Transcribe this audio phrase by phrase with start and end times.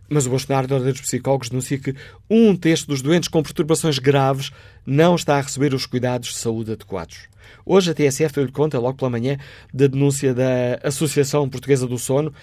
[0.09, 1.95] mas o Bolsonaro da Ordem dos Psicólogos denuncia que
[2.29, 4.51] um terço dos doentes com perturbações graves
[4.85, 7.27] não está a receber os cuidados de saúde adequados.
[7.65, 9.37] Hoje a TSF deu-lhe conta, logo pela manhã,
[9.73, 12.33] da denúncia da Associação Portuguesa do Sono.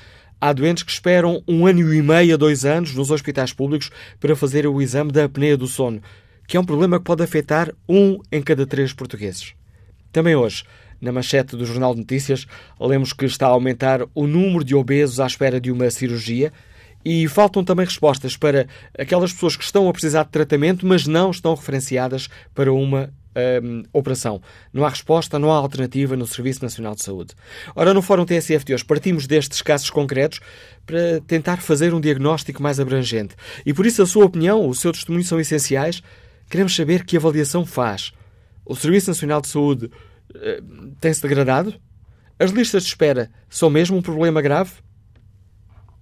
[0.41, 4.35] Há doentes que esperam um ano e meio a dois anos nos hospitais públicos para
[4.35, 6.03] fazer o exame da apneia do sono
[6.47, 9.55] que é um problema que pode afetar um em cada três portugueses.
[10.13, 10.65] Também hoje,
[11.01, 12.47] na manchete do Jornal de Notícias,
[12.79, 16.53] lemos que está a aumentar o número de obesos à espera de uma cirurgia
[17.05, 18.67] e faltam também respostas para
[18.99, 23.13] aquelas pessoas que estão a precisar de tratamento, mas não estão referenciadas para uma
[23.63, 24.41] um, operação.
[24.73, 27.35] Não há resposta, não há alternativa no Serviço Nacional de Saúde.
[27.75, 30.41] Ora, no Fórum TSF de hoje, partimos destes casos concretos
[30.85, 33.35] para tentar fazer um diagnóstico mais abrangente.
[33.65, 36.03] E por isso a sua opinião, o seu testemunho são essenciais
[36.53, 38.13] Queremos saber que avaliação faz.
[38.63, 41.75] O Serviço Nacional de Saúde uh, tem-se degradado?
[42.39, 44.73] As listas de espera são mesmo um problema grave?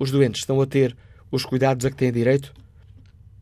[0.00, 0.96] Os doentes estão a ter
[1.30, 2.54] os cuidados a que têm direito?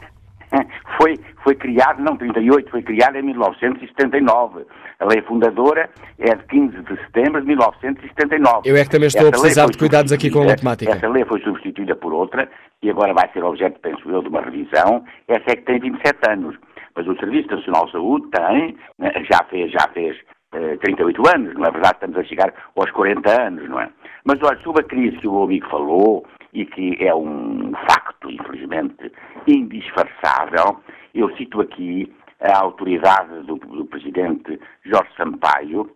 [0.97, 4.67] Foi, foi criado, não 38, foi criado em 1979.
[4.99, 5.89] A lei fundadora
[6.19, 8.69] é de 15 de setembro de 1979.
[8.69, 10.93] Eu é que também estou essa a precisar de cuidados aqui com a matemática.
[10.93, 12.51] Essa lei foi substituída por outra
[12.83, 15.05] e agora vai ser objeto, penso eu, de uma revisão.
[15.29, 16.57] Essa é que tem 27 anos.
[16.97, 20.17] Mas o Serviço Nacional de Saúde tem, né, já fez, já fez
[20.53, 21.95] eh, 38 anos, não é verdade?
[21.95, 23.89] Estamos a chegar aos 40 anos, não é?
[24.25, 29.13] Mas olha, sobre a crise que o amigo falou, e que é um facto, infelizmente,
[29.51, 30.81] indisfarçável,
[31.15, 35.91] eu cito aqui a autoridade do, do Presidente Jorge Sampaio,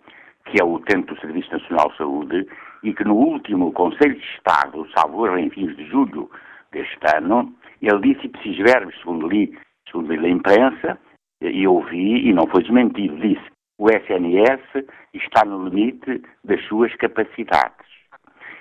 [0.46, 2.49] que é o utente do Serviço Nacional de Saúde,
[2.82, 6.28] e que no último Conselho de Estado, salvo em fins de julho
[6.72, 9.56] deste ano, ele disse ipsis verbis, segundo li,
[9.88, 10.98] segundo li na imprensa,
[11.40, 17.87] e ouvi, e não foi desmentido, disse o SNS está no limite das suas capacidades.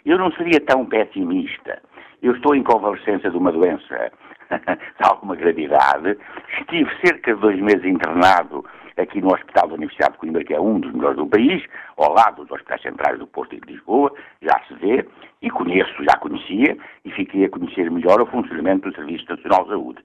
[0.03, 1.79] Eu não seria tão pessimista.
[2.23, 4.11] Eu estou em convalescença de uma doença
[4.99, 6.17] de alguma gravidade.
[6.59, 8.65] Estive cerca de dois meses internado
[8.97, 11.63] aqui no Hospital da Universidade de Coimbra, que é um dos melhores do país,
[11.97, 14.11] ao lado dos hospitais centrais do Porto e de Lisboa,
[14.41, 15.05] já se vê,
[15.41, 19.69] e conheço, já conhecia, e fiquei a conhecer melhor o funcionamento do Serviço Nacional de
[19.69, 20.03] Saúde.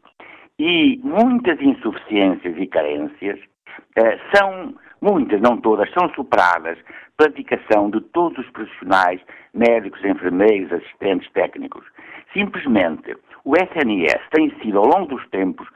[0.58, 6.78] E muitas insuficiências e carências uh, são, muitas, não todas, são superadas
[7.16, 9.20] pela dedicação de todos os profissionais,
[9.52, 11.84] médicos, enfermeiros, assistentes técnicos.
[12.32, 13.16] Simplesmente,
[13.46, 15.68] o SNS tem sido, ao longo dos tempos,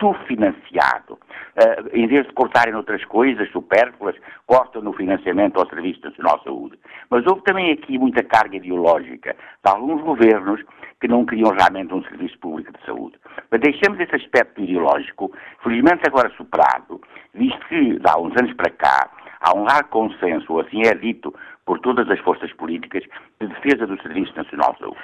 [0.00, 1.18] subfinanciado.
[1.58, 4.16] Uh, em vez de cortarem outras coisas supérfluas,
[4.46, 6.78] cortam no financiamento ao Serviço Nacional de Saúde.
[7.10, 10.62] Mas houve também aqui muita carga ideológica de alguns governos
[11.00, 13.18] que não queriam realmente um serviço público de saúde.
[13.50, 15.30] Mas deixemos esse aspecto ideológico,
[15.62, 16.98] felizmente agora superado,
[17.34, 19.10] visto que, há uns anos para cá,
[19.40, 21.34] há um largo consenso, assim é dito
[21.68, 23.04] por todas as forças políticas,
[23.38, 24.98] de defesa do Serviço Nacional de Saúde.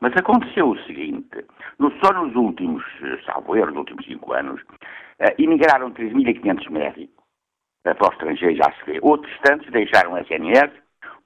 [0.00, 1.44] Mas aconteceu o seguinte,
[2.02, 7.24] só nos últimos, eh, salvo erro, nos últimos cinco anos, uh, emigraram 3.500 médicos
[7.86, 8.98] uh, para o estrangeiro, já se vê.
[9.00, 10.72] Outros tantos deixaram a SNS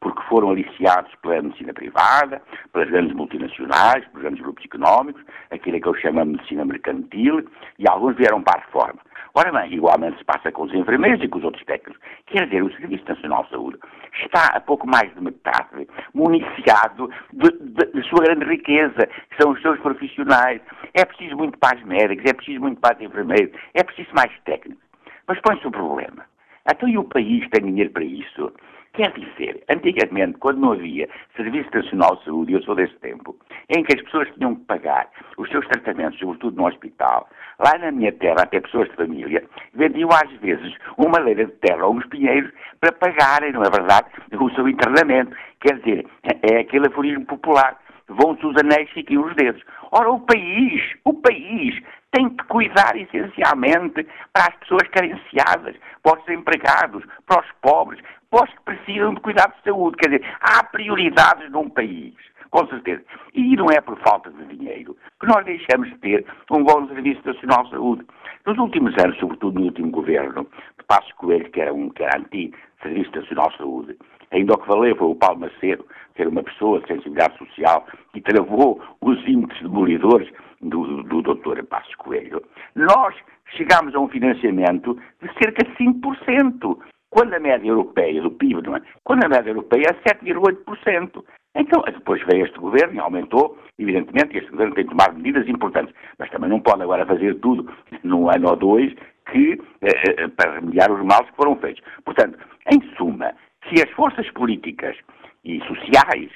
[0.03, 5.89] porque foram aliciados pela medicina privada, pelas grandes multinacionais, pelos grandes grupos económicos, aquilo que
[5.89, 9.01] eu chamo de medicina mercantil, e alguns vieram para a reforma.
[9.35, 11.99] Ora bem, igualmente se passa com os enfermeiros e com os outros técnicos.
[12.27, 13.79] Quer dizer, o Serviço Nacional de Saúde
[14.25, 19.53] está a pouco mais de metade municiado de, de, de sua grande riqueza, que são
[19.53, 20.61] os seus profissionais.
[20.93, 24.31] É preciso muito para os médicos, é preciso muito para os enfermeiros, é preciso mais
[24.45, 24.85] técnicos.
[25.27, 26.27] Mas põe-se o problema.
[26.71, 28.53] Então e o país tem dinheiro para isso?
[28.95, 33.35] Quer dizer, antigamente, quando não havia Serviço Nacional de Saúde, eu sou desse tempo,
[33.71, 35.09] em que as pessoas tinham que pagar
[35.39, 37.27] os seus tratamentos, sobretudo no hospital,
[37.59, 39.43] lá na minha terra, até pessoas de família,
[39.73, 44.11] vendiam às vezes uma leira de terra ou uns pinheiros para pagarem, não é verdade,
[44.39, 45.35] o seu internamento.
[45.61, 46.07] Quer dizer,
[46.53, 47.81] é aquele aforismo popular.
[48.09, 49.63] Vão-se os anéis, fiquem os dedos.
[49.91, 56.25] Ora, o país, o país tem que cuidar essencialmente para as pessoas carenciadas, para os
[56.27, 58.01] desempregados, para os pobres,
[58.31, 59.97] para os que precisam de cuidado de saúde.
[59.97, 62.15] Quer dizer, há prioridades num país,
[62.51, 63.03] com certeza.
[63.35, 67.23] E não é por falta de dinheiro que nós deixamos de ter um bom Serviço
[67.25, 68.07] Nacional de Saúde.
[68.45, 70.47] Nos últimos anos, sobretudo no último governo,
[70.79, 73.99] de Passos Coelho, que era um que era anti-Serviço Nacional de Saúde,
[74.33, 75.87] ainda o que valeu foi o Paulo Macedo,
[76.17, 80.29] ser uma pessoa de sensibilidade social, que travou os índices demolidores
[80.61, 82.43] do, do doutor Passos Coelho,
[82.75, 83.15] nós
[83.57, 86.79] chegámos a um financiamento de cerca de 5%,
[87.11, 88.83] quando a média europeia do PIB, não é?
[89.05, 91.23] Quando a média europeia é 7,8%.
[91.55, 96.31] Então, depois veio este governo e aumentou, evidentemente, este governo tem tomado medidas importantes, mas
[96.31, 97.71] também não pode agora fazer tudo
[98.03, 98.95] num ano ou dois
[99.31, 101.83] que, eh, eh para remediar os males que foram feitos.
[102.05, 102.39] Portanto,
[102.73, 103.35] em suma,
[103.69, 104.97] se as forças políticas
[105.45, 106.31] e sociais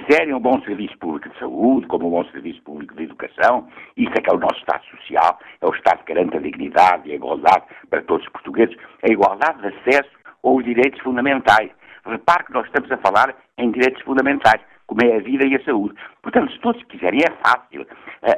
[0.00, 4.10] quiserem um bom serviço público de saúde, como um bom serviço público de educação, isso
[4.10, 7.12] é que é o nosso Estado social, é o Estado que garante a dignidade e
[7.12, 10.10] a igualdade para todos os portugueses, a igualdade de acesso
[10.42, 11.70] aos direitos fundamentais.
[12.04, 15.64] Repare que nós estamos a falar em direitos fundamentais, como é a vida e a
[15.64, 15.94] saúde.
[16.22, 17.86] Portanto, se todos quiserem, é fácil.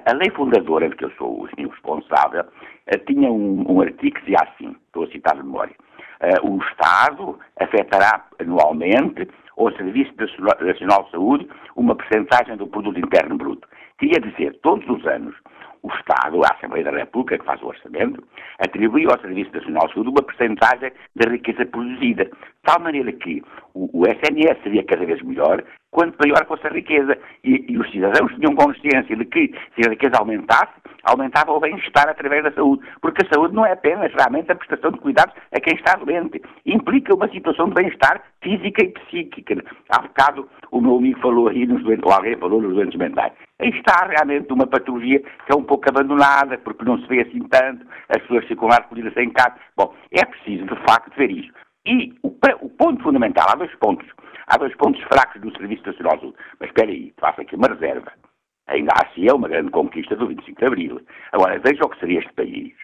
[0.05, 2.45] A, lei fundadora de que eu sou o responsável
[2.87, 5.75] eh, tinha um, um artigo que dizia assim, estou a citar de memória,
[6.21, 10.13] uh, o Estado afetará anualmente ao Serviço
[10.61, 13.67] Nacional de Saúde uma percentagem do produto interno bruto.
[13.99, 15.35] Queria dizer, todos os anos,
[15.87, 18.23] o Estado, a Assembleia da República, que faz o orçamento,
[18.59, 22.33] atribui ao Serviço Nacional de Saúde uma percentagem da riqueza produzida, de
[22.65, 23.43] tal maneira que
[23.75, 25.63] o, o SNS seria cada vez melhor
[25.93, 27.17] quanto maior fosse a riqueza.
[27.45, 30.73] E, e, os cidadãos tinham consciência de que, se a riqueza aumentasse,
[31.05, 32.85] aumentava o bem-estar através da saúde.
[33.01, 36.43] Porque a saúde não é apenas realmente a prestação de cuidados a quem está doente.
[36.67, 39.65] Implica uma situação de bem-estar física e psíquica.
[39.89, 43.33] Há bocado o meu amigo falou aí, nos doentes, ou alguém falou nos doentes mentais.
[43.59, 47.87] Está realmente uma patologia que é um pouco abandonada, porque não se vê assim tanto,
[48.09, 49.57] as pessoas ficam lá recolhidas em casa.
[49.77, 51.53] Bom, é preciso, de facto, ver isso.
[51.87, 52.29] E o,
[52.61, 54.07] o ponto fundamental, há dois pontos.
[54.47, 56.39] Há dois pontos fracos do Serviço Nacional de Saúde.
[56.61, 58.13] Mas espera aí, faço aqui uma reserva.
[58.69, 61.01] Ainda assim é uma grande conquista do 25 de Abril.
[61.33, 62.75] Agora, veja o que seria este país,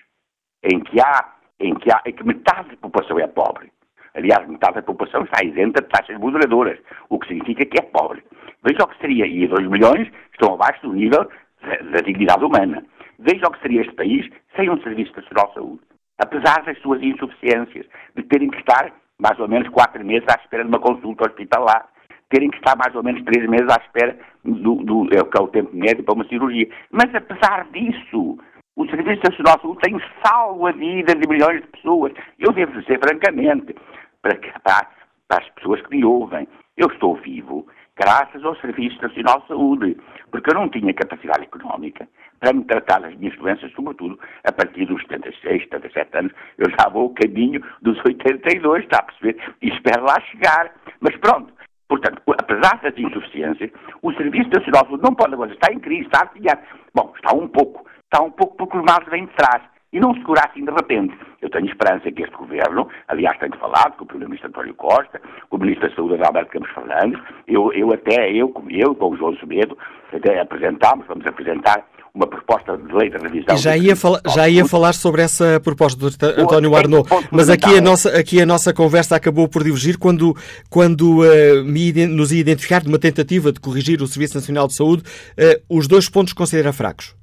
[0.63, 3.73] em que há, em que, há, em que metade da população é pobre.
[4.15, 6.79] Aliás, metade da população está isenta de taxas moderadoras,
[7.09, 8.23] o que significa que é pobre.
[8.63, 11.29] Veja o que seria, e 2 milhões estão abaixo do nível
[11.63, 12.85] da dignidade humana.
[13.19, 15.81] Veja o que seria este país sem um Serviço Nacional de Saúde.
[16.19, 20.65] Apesar das suas insuficiências, de terem que estar mais ou menos quatro meses à espera
[20.65, 21.89] de uma consulta hospitalar,
[22.29, 25.41] terem que estar mais ou menos três meses à espera do, do é, que é
[25.41, 26.69] o tempo médio para uma cirurgia.
[26.91, 28.39] Mas apesar disso,
[28.75, 32.13] o Serviço Nacional de Saúde tem salvo a vida de milhões de pessoas.
[32.39, 33.75] Eu devo dizer francamente,
[34.23, 34.89] para, para,
[35.29, 39.97] para as pessoas que me ouvem, eu estou vivo graças ao Serviço Nacional de Saúde,
[40.31, 42.09] porque eu não tinha capacidade económica
[42.41, 46.89] para me tratar das minhas doenças, sobretudo a partir dos 76, 77 anos, eu já
[46.89, 49.37] vou o caminho dos 82, está a perceber?
[49.61, 50.73] E espero lá chegar.
[51.01, 51.53] Mas pronto,
[51.89, 56.07] portanto, apesar das insuficiências, o Serviço Nacional de Saúde não pode agora, está em crise,
[56.07, 56.59] está a
[56.95, 59.63] Bom, está um pouco, está um pouco porque os males vêm de trás.
[59.93, 61.15] E não segurar assim de repente.
[61.41, 65.21] Eu tenho esperança que este governo, aliás, tenho falado com o Primeiro-Ministro António Costa,
[65.51, 69.17] com o Ministro da Saúde, Alberto Campos Fernandes, eu, eu até, eu, eu com o
[69.17, 69.77] João Semedo,
[70.13, 71.85] até apresentámos, vamos apresentar
[72.15, 73.55] uma proposta de lei de revisão.
[73.55, 77.79] E já ia, fala, já ia falar sobre essa proposta do António Arnaud, mas aqui
[77.79, 80.37] a, nossa, aqui a nossa conversa acabou por divergir quando,
[80.69, 84.75] quando uh, me, nos ia identificar de uma tentativa de corrigir o Serviço Nacional de
[84.75, 87.22] Saúde, uh, os dois pontos considera fracos.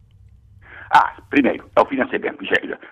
[0.91, 2.39] Ah, primeiro, é o financiamento,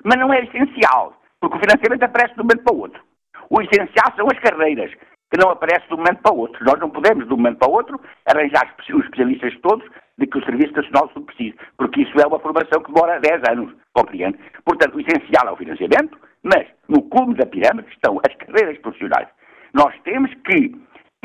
[0.03, 3.01] mas não é essencial, porque o financiamento aparece de um momento para o outro.
[3.49, 4.91] O essencial são as carreiras,
[5.31, 6.63] que não aparecem de um momento para o outro.
[6.63, 9.85] Nós não podemos, de um momento para o outro, arranjar os especialistas todos
[10.17, 13.41] de que o Serviço Nacional se precisa, porque isso é uma formação que demora 10
[13.49, 14.37] anos, compreende?
[14.65, 19.27] Portanto, o essencial é o financiamento, mas no cume da pirâmide estão as carreiras profissionais.
[19.73, 20.73] Nós temos que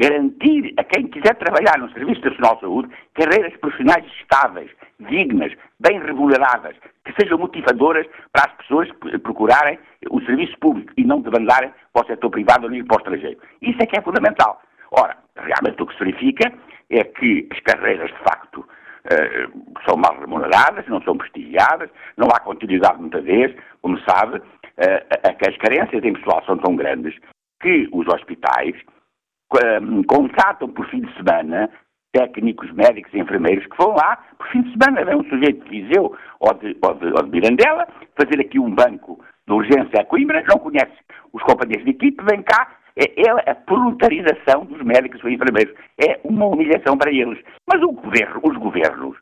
[0.02, 6.00] garantir a quem quiser trabalhar no Serviço Nacional de Saúde carreiras profissionais estáveis, dignas, bem
[6.00, 8.88] remuneradas, que sejam motivadoras para as pessoas
[9.22, 9.78] procurarem
[10.10, 13.40] o serviço público e não debandarem para o setor privado ou ir para o estrangeiro.
[13.60, 14.60] Isso é que é fundamental.
[14.90, 16.52] Ora, realmente o que se verifica
[16.90, 18.66] é que as carreiras, de facto,
[19.04, 19.46] eh,
[19.88, 25.56] são mal remuneradas, não são prestigiadas, não há continuidade muitas vezes, como sabe, uh, as
[25.56, 27.14] carências em pessoal são tão grandes
[27.60, 28.76] que os hospitais
[29.56, 31.70] uh, contratam por fim de semana
[32.12, 35.04] técnicos, médicos e enfermeiros que vão lá por fim de semana.
[35.04, 37.88] Vem um sujeito de Viseu ou de, ou, de, ou de Mirandela
[38.20, 40.92] fazer aqui um banco de urgência a Coimbra, não conhece
[41.32, 45.74] os companheiros de equipe, vem cá é, é a proletarização dos médicos e enfermeiros.
[45.98, 47.42] É uma humilhação para eles.
[47.66, 49.16] Mas o governo, os governos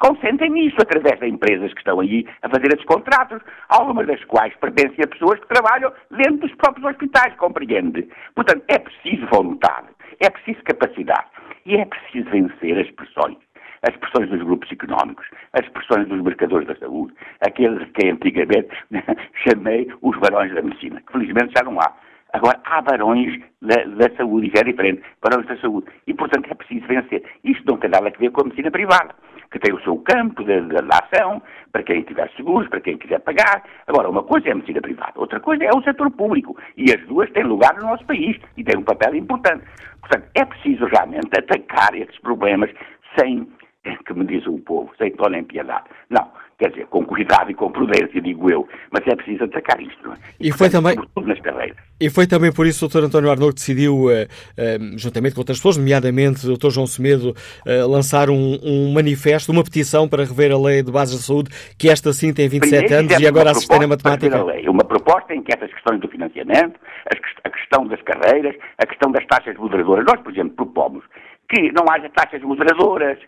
[0.00, 4.54] consentem nisso através das empresas que estão aí a fazer esses contratos, algumas das quais
[4.56, 8.08] pertencem a pessoas que trabalham dentro dos próprios hospitais, compreende?
[8.34, 9.88] Portanto, é preciso vontade,
[10.18, 11.28] é preciso capacidade
[11.64, 13.38] e é preciso vencer as pressões.
[13.82, 18.68] As pressões dos grupos económicos, as pressões dos mercadores da saúde, aqueles que antigamente
[19.48, 21.90] chamei os barões da medicina, que felizmente já não há.
[22.32, 25.86] Agora, há barões da, da saúde, e já é diferente, barões da saúde.
[26.06, 27.24] E, portanto, é preciso vencer.
[27.42, 29.14] Isto não tem nada a ver com a medicina privada,
[29.50, 31.42] que tem o seu campo de, de, de ação,
[31.72, 33.62] para quem tiver seguros, para quem quiser pagar.
[33.86, 36.56] Agora, uma coisa é a medicina privada, outra coisa é o setor público.
[36.76, 39.64] E as duas têm lugar no nosso país e têm um papel importante.
[40.00, 42.70] Portanto, é preciso realmente atacar esses problemas
[43.18, 43.46] sem,
[44.06, 45.84] que me diz o povo, sem tom nem piedade.
[46.08, 46.30] Não,
[46.60, 50.06] quer dizer, com cuidado e com prudência, digo eu, mas é preciso atacar isto.
[50.06, 50.18] Não é?
[50.38, 50.94] E, foi também...
[51.16, 51.76] nas carreiras.
[51.98, 53.06] E foi também por isso que o Dr.
[53.06, 56.68] António Arnaud decidiu, uh, uh, juntamente com outras pessoas, nomeadamente o Dr.
[56.68, 61.18] João Semedo, uh, lançar um, um, manifesto, uma petição para rever a lei de bases
[61.18, 61.48] de saúde,
[61.78, 64.36] que esta sim tem 27 Primeiro, anos e agora assistem a matemática.
[64.36, 66.78] A lei, uma proposta em que essas questões do financiamento,
[67.42, 71.04] a questão das carreiras, a questão das taxas moderadoras, nós, por exemplo, propomos
[71.48, 73.18] que não haja taxas moderadoras,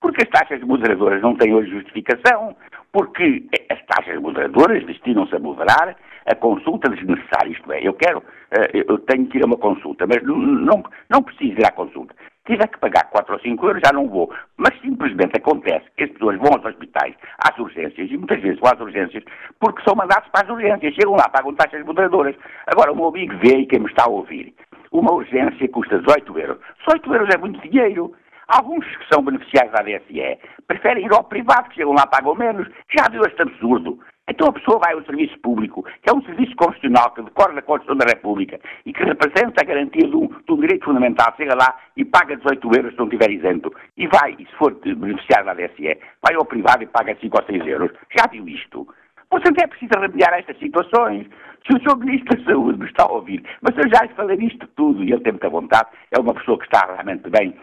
[0.00, 2.56] porque as taxas moderadoras não têm hoje justificação,
[2.92, 7.52] porque as taxas moderadoras destinam-se a moderar a consulta desnecessária.
[7.52, 10.82] Isto é, eu quero, eh, eu tenho que ir a uma consulta, mas não, não,
[11.08, 12.14] não preciso ir à consulta.
[12.46, 14.32] Se tiver que pagar 4 ou 5 euros, já não vou.
[14.56, 18.72] Mas simplesmente acontece que as pessoas vão aos hospitais, às urgências, e muitas vezes vão
[18.72, 19.22] às urgências,
[19.60, 20.94] porque são mandados para as urgências.
[20.94, 22.34] Chegam lá, pagam taxas moderadoras.
[22.66, 24.54] Agora, o meu amigo vê e quem me está a ouvir.
[24.90, 26.58] Uma urgência custa 18 euros.
[26.86, 28.12] 18 euros é muito dinheiro.
[28.50, 32.66] Alguns que são beneficiários da DSE preferem ir ao privado, que chegam lá pagam menos.
[32.92, 34.00] Já viu este absurdo?
[34.28, 37.62] Então a pessoa vai ao serviço público, que é um serviço constitucional que decorre da
[37.62, 41.32] Constituição da República e que representa a garantia de um, de um, direito fundamental.
[41.36, 43.72] Chega lá e paga 18 euros se não estiver isento.
[43.96, 47.44] E vai, e se for beneficiário da DSE, vai ao privado e paga 5 ou
[47.44, 47.92] 6 euros.
[48.16, 48.84] Já viu isto?
[49.30, 51.28] Portanto, é preciso remediar estas situações.
[51.66, 51.98] Se o Sr.
[51.98, 55.12] Ministro da Saúde me está a ouvir, mas eu já lhe falei disto tudo e
[55.12, 57.54] ele tem muita vontade, é uma pessoa que está realmente bem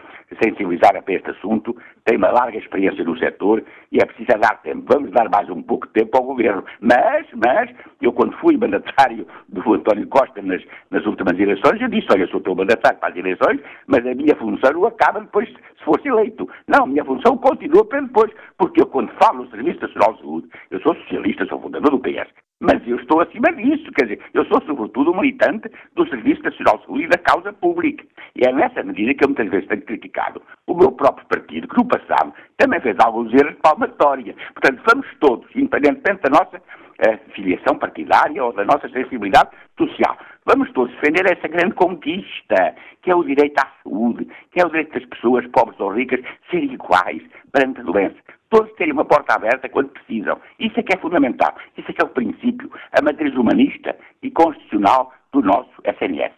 [0.42, 4.84] sensibilizada para este assunto, tem uma larga experiência no setor e é preciso dar tempo.
[4.92, 6.64] Vamos dar mais um pouco de tempo ao Governo.
[6.80, 12.06] Mas, mas, eu quando fui mandatário do António Costa nas, nas últimas eleições, eu disse,
[12.12, 16.08] olha, sou teu mandatário para as eleições, mas a minha função acaba depois se fosse
[16.08, 16.48] eleito.
[16.68, 20.20] Não, a minha função continua para depois, porque eu quando falo no Serviço Nacional de
[20.20, 22.28] Saúde, eu sou socialista, sou fundador do PS,
[22.60, 26.78] mas eu estou acima disso, quer dizer, eu sou sobretudo um militante do Serviço Nacional
[26.78, 28.04] de Saúde e da causa pública.
[28.34, 31.76] E é nessa medida que eu muitas vezes tenho criticado o meu próprio partido, que
[31.76, 34.34] no passado também fez alguns erros de palmatória.
[34.54, 40.70] Portanto, vamos todos, independentemente da nossa uh, filiação partidária ou da nossa sensibilidade social, vamos
[40.72, 44.98] todos defender essa grande conquista, que é o direito à saúde, que é o direito
[44.98, 47.22] das pessoas, pobres ou ricas, serem iguais
[47.52, 48.16] perante a doença
[48.50, 50.38] todos terem uma porta aberta quando precisam.
[50.58, 51.54] Isso é que é fundamental.
[51.76, 56.32] Isso é que é o princípio, a matriz humanista e constitucional do nosso SNS.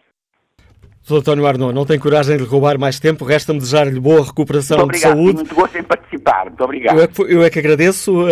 [1.07, 1.17] Dr.
[1.17, 5.17] António Arnaud, não tem coragem de roubar mais tempo, resta-me desejar-lhe boa recuperação obrigado, de
[5.17, 5.33] saúde.
[5.37, 6.95] Muito gosto em participar, muito obrigado.
[6.95, 8.25] Eu é, que, eu é que agradeço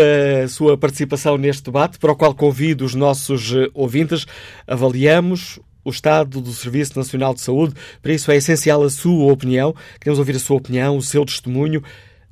[0.43, 4.27] a sua participação neste debate, para o qual convido os nossos eh, ouvintes.
[4.67, 9.73] Avaliamos o estado do Serviço Nacional de Saúde, para isso é essencial a sua opinião.
[9.99, 11.81] Queremos ouvir a sua opinião, o seu testemunho.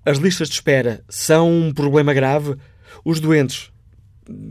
[0.07, 2.55] As listas de espera são um problema grave?
[3.03, 3.69] Os doentes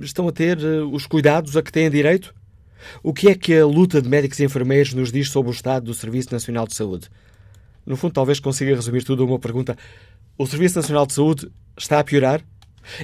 [0.02, 2.34] estão a ter eh, os cuidados a que têm direito?
[3.02, 5.86] O que é que a luta de médicos e enfermeiros nos diz sobre o estado
[5.86, 7.08] do Serviço Nacional de Saúde?
[7.86, 9.78] No fundo, talvez consiga resumir tudo a uma pergunta.
[10.36, 12.42] O Serviço Nacional de Saúde está a piorar?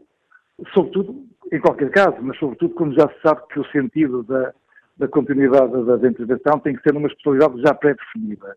[0.75, 4.53] sobretudo, em qualquer caso, mas sobretudo quando já se sabe que o sentido da,
[4.99, 8.55] da continuidade da, intervenção tem que ser numa especialidade já pré-definida.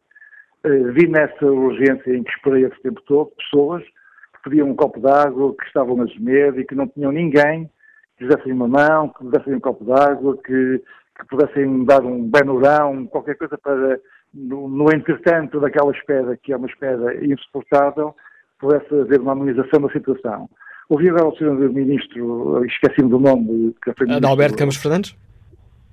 [0.66, 5.00] Eh, vi nessa urgência em que esperei esse tempo todo pessoas que pediam um copo
[5.00, 7.72] de água, que estavam a gemer e que não tinham ninguém
[8.18, 10.84] que lhes dessem uma mão, que lhes dessem um copo de água, que,
[11.18, 13.98] que pudessem dar um benurão, qualquer coisa para,
[14.34, 18.14] no, no entretanto daquela espera, que é uma espera insuportável,
[18.60, 20.50] pudesse haver uma harmonização da situação.
[20.90, 21.70] Ouvi agora o Sr.
[21.72, 25.16] Ministro, esqueci-me do nome, que foi Ministro, Alberto Campos Fernandes?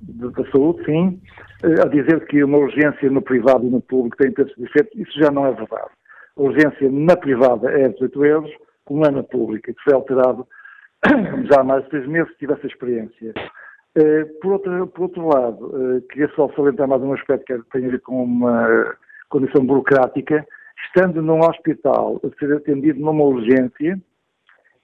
[0.00, 1.20] da Saúde, sim,
[1.64, 5.18] eh, a dizer que uma urgência no privado e no público tem preços diferentes, isso
[5.18, 5.90] já não é verdade.
[6.36, 8.50] A urgência na privada é 18 euros,
[8.84, 10.46] como é na pública, que foi alterado
[11.50, 13.32] já há mais de três meses, tive essa experiência.
[13.96, 17.86] Eh, por outro, por outro lado, eh, queria só salientar mais um aspecto que tem
[17.86, 18.94] a ver com uma
[19.28, 20.46] condição burocrática.
[20.84, 24.00] Estando num hospital a ser atendido numa urgência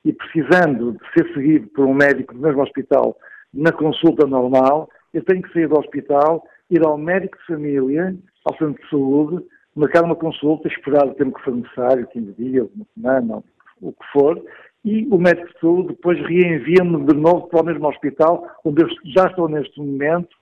[0.05, 3.17] e precisando de ser seguido por um médico do mesmo hospital
[3.53, 8.57] na consulta normal, eu tenho que sair do hospital, ir ao médico de família, ao
[8.57, 9.45] centro de saúde,
[9.77, 13.45] marcar uma consulta, esperar o tempo que for necessário, 15 dias, uma semana,
[13.81, 14.43] o que for,
[14.85, 18.89] e o médico de saúde depois reenvia-me de novo para o mesmo hospital, onde eu
[19.15, 20.35] já estou neste momento,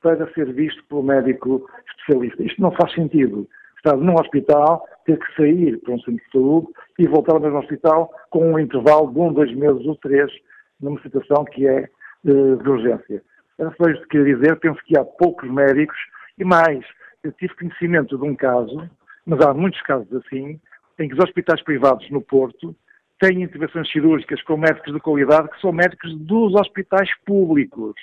[0.00, 2.42] para ser visto pelo médico especialista.
[2.42, 3.48] Isto não faz sentido.
[3.84, 6.68] Estar num hospital, ter que sair para um centro de saúde
[6.98, 10.32] e voltar ao mesmo hospital com um intervalo de um, dois meses ou três,
[10.80, 11.88] numa situação que é eh,
[12.22, 13.22] de urgência.
[13.58, 14.58] Era só isto que queria dizer.
[14.58, 15.98] Penso que há poucos médicos
[16.38, 16.82] e mais.
[17.22, 18.88] Eu tive conhecimento de um caso,
[19.26, 20.58] mas há muitos casos assim,
[20.98, 22.74] em que os hospitais privados no Porto
[23.20, 27.94] têm intervenções cirúrgicas com médicos de qualidade que são médicos dos hospitais públicos.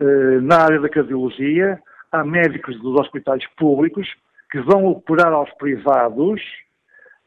[0.00, 1.80] Eh, na área da cardiologia,
[2.12, 4.06] há médicos dos hospitais públicos
[4.56, 6.40] que vão operar aos privados.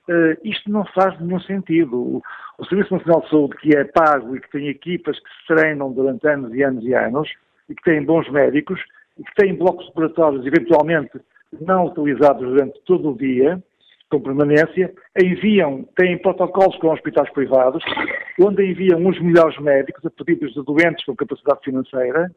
[0.09, 2.23] Eh, isto não faz nenhum sentido
[2.57, 5.91] o Serviço Nacional de Saúde, que é pago e que tem equipas que se treinam
[5.91, 7.29] durante anos e anos e anos,
[7.69, 8.81] e que tem bons médicos,
[9.17, 11.21] e que tem blocos operatórios eventualmente
[11.61, 13.61] não utilizados durante todo o dia,
[14.09, 17.83] com permanência, enviam, têm protocolos com hospitais privados,
[18.41, 22.31] onde enviam os melhores médicos a pedidos de doentes com capacidade financeira,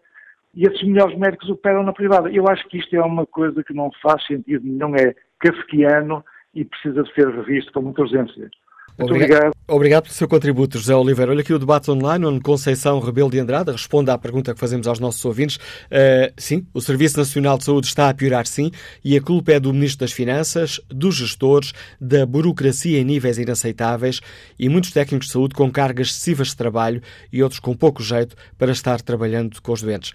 [0.55, 2.31] e esses melhores médicos operam na privada.
[2.31, 6.65] Eu acho que isto é uma coisa que não faz sentido não é kafkiano e
[6.65, 8.51] precisa de ser revisto com muita urgência.
[8.99, 9.53] Muito obrigado.
[9.67, 11.31] Obrigado pelo seu contributo, José Oliveira.
[11.31, 14.87] Olha aqui o debate online, onde Conceição Rebelo de Andrade responde à pergunta que fazemos
[14.87, 15.57] aos nossos ouvintes.
[15.57, 18.71] Uh, sim, o Serviço Nacional de Saúde está a piorar, sim,
[19.03, 24.21] e a culpa é do Ministro das Finanças, dos gestores, da burocracia em níveis inaceitáveis
[24.59, 27.01] e muitos técnicos de saúde com cargas excessivas de trabalho
[27.33, 30.13] e outros com pouco jeito para estar trabalhando com os doentes.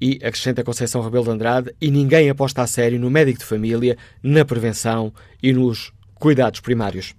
[0.00, 3.96] E acrescenta Conceição Rebelo de Andrade, e ninguém aposta a sério no médico de família,
[4.22, 7.14] na prevenção e nos cuidados primários.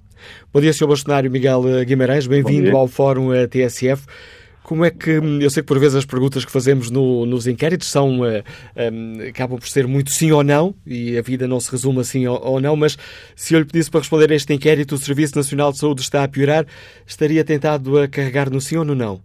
[0.51, 0.87] Bom dia, Sr.
[0.87, 4.05] Bastonário Miguel Guimarães, bem-vindo ao Fórum TSF.
[4.65, 7.87] Como é que, eu sei que por vezes as perguntas que fazemos no, nos inquéritos
[7.87, 8.43] são, uh,
[8.75, 11.99] eh, um, acabam por ser muito sim ou não, e a vida não se resume
[11.99, 12.97] assim ou, ou, não, mas
[13.35, 16.23] se eu lhe pedisse para responder a este inquérito, o Serviço Nacional de Saúde está
[16.23, 16.65] a piorar,
[17.05, 19.21] estaria tentado a carregar no sim ou no não?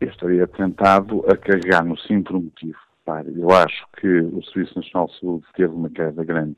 [0.00, 2.78] Eu estaria tentado a carregar no sim por um motivo.
[2.98, 6.56] repare, eu acho que o Serviço Nacional de Saúde teve uma queda grande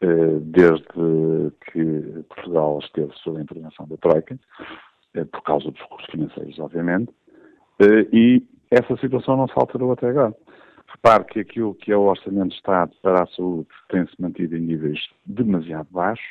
[0.00, 0.84] eh, desde
[1.72, 4.38] que Portugal esteve sob a intervenção da Troika,
[5.14, 7.12] eh, por causa dos recursos financeiros, obviamente,
[7.80, 10.34] eh, e essa situação não se alterou até agora.
[10.88, 14.60] Repare que aquilo que é o Orçamento de Estado para a saúde tem-se mantido em
[14.60, 16.26] níveis demasiado baixos,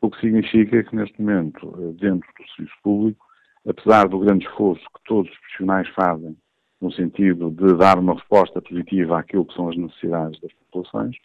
[0.00, 3.25] o que significa que neste momento, dentro do serviço público,
[3.68, 6.36] apesar do grande esforço que todos os profissionais fazem
[6.80, 11.16] no sentido de dar uma resposta positiva àquilo que são as necessidades das populações,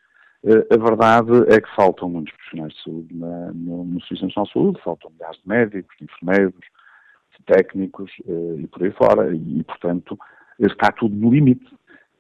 [0.43, 4.45] eh, a verdade é que faltam muitos profissionais de saúde na, no, no Serviço Nacional
[4.45, 6.62] de Saúde, faltam milhares de médicos, de enfermeiros,
[7.38, 10.17] de técnicos eh, e por aí fora, e, portanto
[10.60, 11.65] está tudo no limite.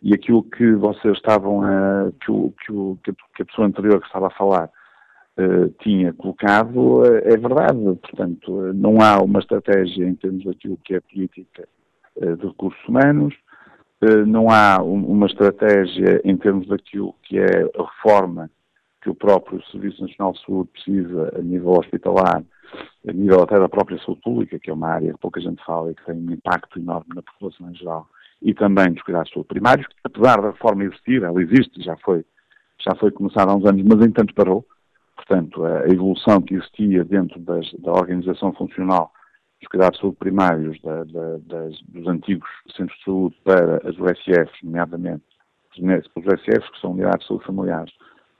[0.03, 2.11] E aquilo que vocês estavam a.
[2.21, 4.69] que, o, que, o, que a pessoa anterior que estava a falar
[5.79, 7.79] tinha colocado é verdade.
[8.01, 11.67] Portanto, não há uma estratégia em termos daquilo que é política
[12.17, 13.33] uh, de recursos humanos,
[14.27, 18.49] não há um, uma estratégia em termos daquilo que é a reforma
[19.01, 22.43] que o próprio Serviço Nacional de Saúde precisa a nível hospitalar,
[23.07, 25.91] a nível até da própria saúde pública, que é uma área que pouca gente fala
[25.91, 28.07] e que tem um impacto enorme na população em geral,
[28.41, 32.23] e também dos cuidados de saúde primários, apesar da reforma existir, ela existe, já foi,
[32.79, 34.65] já foi começada há uns anos, mas entanto parou,
[35.31, 39.13] Portanto, a evolução que existia dentro das, da organização funcional
[39.61, 43.97] dos cuidados de saúde primários da, da, das, dos antigos centros de saúde para as
[43.97, 45.23] USFs, nomeadamente
[45.71, 47.93] os USFs, que são unidades de saúde familiares,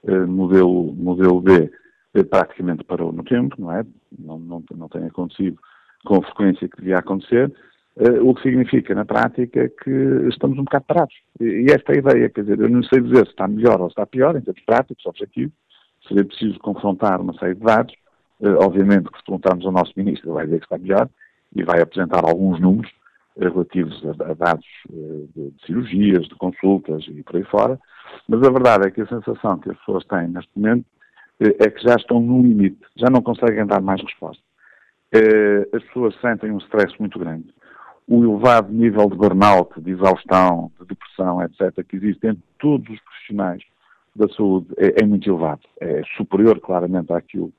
[0.05, 1.71] eh, modelo, modelo B,
[2.13, 3.85] eh, praticamente parou no tempo, não é?
[4.19, 5.57] Não, não, não tem acontecido
[6.03, 7.53] com a frequência que devia acontecer,
[7.99, 11.15] eh, o que significa, na prática, que estamos um bocado parados.
[11.39, 13.87] E, e esta é ideia, quer dizer, eu não sei dizer se está melhor ou
[13.87, 15.53] se está pior, em termos práticos, objetivos,
[16.11, 17.93] seria preciso confrontar uma série de dados.
[18.39, 21.07] Uh, obviamente que se perguntarmos ao nosso ministro, vai dizer que está melhor
[21.55, 22.91] e vai apresentar alguns números
[23.35, 27.79] uh, relativos a, dados de, de, cirurgias, de consultas e por aí fora.
[28.27, 30.85] Mas a verdade é que a sensação que as pessoas têm neste momento
[31.39, 34.43] é que já estão no limite, já não conseguem dar mais resposta.
[35.73, 37.51] as pessoas sentem um stress muito grande.
[38.07, 42.99] O elevado nível de burnout, de exaustão, de depressão, etc., que existe entre todos os
[42.99, 43.63] profissionais
[44.15, 47.51] da saúde é, é, muito elevado, é superior claramente àquilo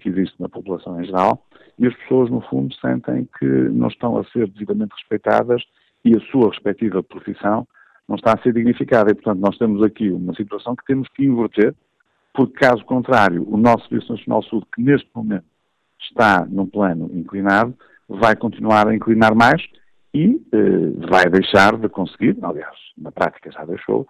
[0.00, 1.44] que existe na população em geral,
[1.78, 5.62] e as pessoas, no fundo, sentem que não estão a ser devidamente respeitadas
[6.04, 7.66] e a sua respectiva profissão
[8.08, 9.10] não está a ser dignificada.
[9.10, 11.74] E, portanto, nós temos aqui uma situação que temos que inverter,
[12.32, 15.44] porque, caso contrário, o nosso Serviço Nacional Saúde, que neste momento
[16.00, 17.74] está num plano inclinado,
[18.08, 19.62] vai continuar a inclinar mais
[20.14, 24.06] e eh, vai deixar de conseguir, aliás, na prática já deixou,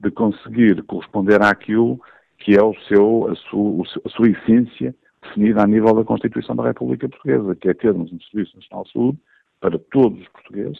[0.00, 2.00] de conseguir corresponder àquilo
[2.38, 6.64] que é o seu, a, sua, a sua essência definida a nível da Constituição da
[6.64, 9.18] República Portuguesa, que é termos um Serviço Nacional de Saúde
[9.60, 10.78] para todos os portugueses,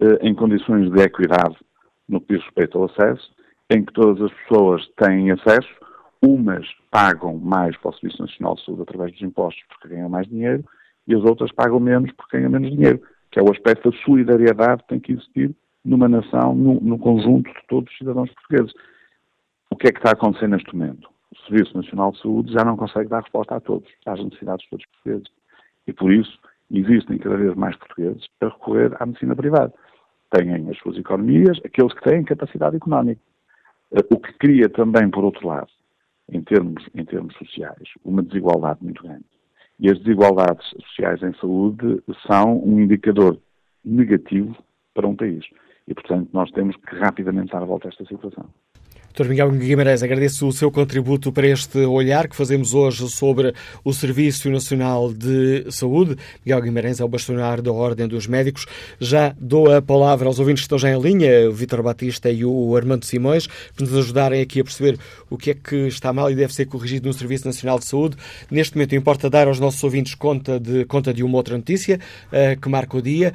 [0.00, 1.56] eh, em condições de equidade
[2.08, 3.30] no que diz respeito ao acesso,
[3.70, 5.68] em que todas as pessoas têm acesso,
[6.20, 10.26] umas pagam mais para o Serviço Nacional de Saúde através dos impostos porque ganham mais
[10.26, 10.64] dinheiro,
[11.06, 14.82] e as outras pagam menos porque ganham menos dinheiro, que é o aspecto da solidariedade
[14.82, 18.72] que tem que existir numa nação, no, no conjunto de todos os cidadãos portugueses.
[19.70, 21.08] O que é que está acontecendo neste momento?
[21.32, 24.70] O Serviço Nacional de Saúde já não consegue dar resposta a todos, às necessidades de
[24.70, 25.28] todos os portugueses.
[25.86, 26.38] E por isso
[26.70, 29.72] existem cada vez mais portugueses a recorrer à medicina privada.
[30.30, 33.20] Têm as suas economias, aqueles que têm capacidade económica.
[33.92, 35.70] Eh, o que cria também, por outro lado,
[36.30, 39.24] em termos, em termos sociais, uma desigualdade muito grande.
[39.80, 43.38] E as desigualdades sociais em saúde são um indicador
[43.84, 44.56] negativo
[44.92, 45.46] para um país
[45.88, 48.44] e, portanto, nós temos que rapidamente dar a volta a esta situação.
[49.18, 49.26] Dr.
[49.26, 54.48] Miguel Guimarães, agradeço o seu contributo para este olhar que fazemos hoje sobre o Serviço
[54.48, 56.14] Nacional de Saúde.
[56.44, 58.66] Miguel Guimarães é o bastonário da Ordem dos Médicos.
[59.00, 62.44] Já dou a palavra aos ouvintes que estão já em linha, o Vítor Batista e
[62.44, 64.96] o Armando Simões, para nos ajudarem aqui a perceber
[65.28, 68.16] o que é que está mal e deve ser corrigido no Serviço Nacional de Saúde.
[68.48, 71.98] Neste momento, importa dar aos nossos ouvintes conta de, conta de uma outra notícia
[72.28, 73.32] uh, que marca o dia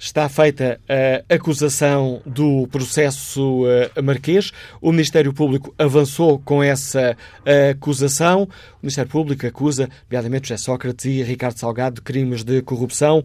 [0.00, 4.50] está feita a acusação do processo uh, marquês.
[4.80, 8.44] O Ministério Público avançou com essa uh, acusação.
[8.44, 8.48] O
[8.82, 13.22] Ministério Público acusa, nomeadamente, José Sócrates e Ricardo Salgado de crimes de corrupção.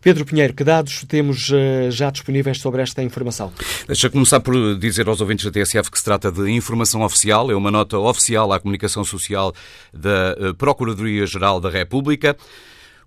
[0.00, 3.52] Pedro Pinheiro, que dados temos uh, já disponíveis sobre esta informação?
[3.86, 7.54] Deixa começar por dizer aos ouvintes da TSF que se trata de informação oficial, é
[7.54, 9.52] uma nota oficial à comunicação social
[9.92, 12.34] da Procuradoria-Geral da República.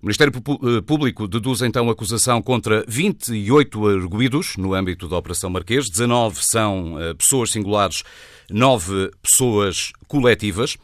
[0.02, 5.90] O Ministério eh, Público deduz então acusação contra 28 arguídos no âmbito da Operação Marquês.
[5.90, 8.02] 19 são eh, pessoas singulares,
[8.50, 10.78] 9 pessoas coletivas.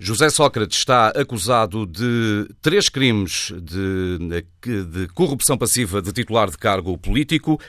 [0.00, 4.18] José Sócrates está acusado de três crimes de,
[4.62, 7.60] de corrupção passiva de titular de cargo político,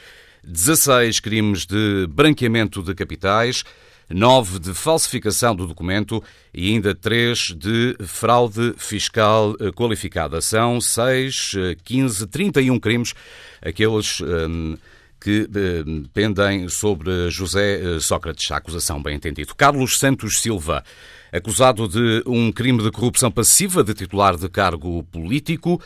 [0.45, 3.65] 16 crimes de branqueamento de capitais,
[4.09, 10.41] 9 de falsificação do documento e ainda 3 de fraude fiscal eh, qualificada.
[10.41, 13.13] São 6, 15, 31 crimes,
[13.61, 14.75] aqueles um,
[15.19, 15.47] que
[15.85, 18.49] um, pendem sobre José eh, Sócrates.
[18.51, 19.53] A acusação, bem entendido.
[19.55, 20.83] Carlos Santos Silva,
[21.31, 25.79] acusado de um crime de corrupção passiva de titular de cargo político,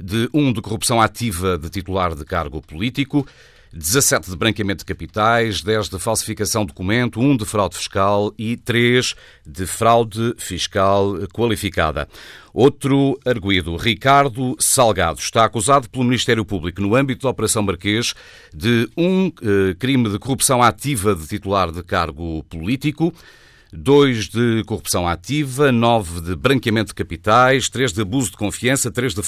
[0.00, 3.26] de um de corrupção ativa de titular de cargo político,
[3.72, 8.56] 17 de branqueamento de capitais, 10 de falsificação de documento, 1 de fraude fiscal e
[8.56, 9.14] 3
[9.46, 12.08] de fraude fiscal qualificada.
[12.52, 18.14] Outro arguído, Ricardo Salgado, está acusado pelo Ministério Público, no âmbito da Operação Marquês,
[18.54, 23.12] de um eh, crime de corrupção ativa de titular de cargo político,
[23.72, 29.14] 2 de corrupção ativa, 9 de branqueamento de capitais, 3 de abuso de confiança, 3
[29.14, 29.22] de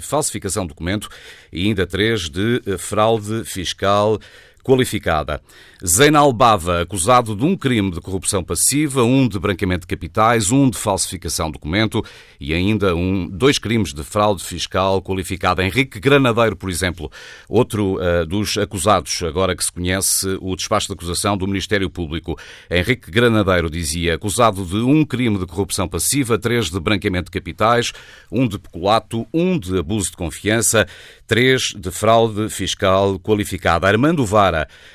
[0.00, 1.08] falsificação de documento
[1.52, 4.18] e ainda 3 de eh, fraude fiscal
[4.64, 5.40] qualificada.
[5.86, 10.70] Zeinal Bava, acusado de um crime de corrupção passiva, um de branqueamento de capitais, um
[10.70, 12.02] de falsificação de documento
[12.40, 15.62] e ainda um, dois crimes de fraude fiscal qualificada.
[15.62, 17.12] Henrique Granadeiro, por exemplo,
[17.48, 22.38] outro uh, dos acusados, agora que se conhece o despacho de acusação do Ministério Público.
[22.70, 27.92] Henrique Granadeiro dizia acusado de um crime de corrupção passiva, três de branqueamento de capitais,
[28.32, 30.86] um de peculato, um de abuso de confiança,
[31.26, 33.86] três de fraude fiscal qualificada.
[33.86, 34.53] Armando Vara,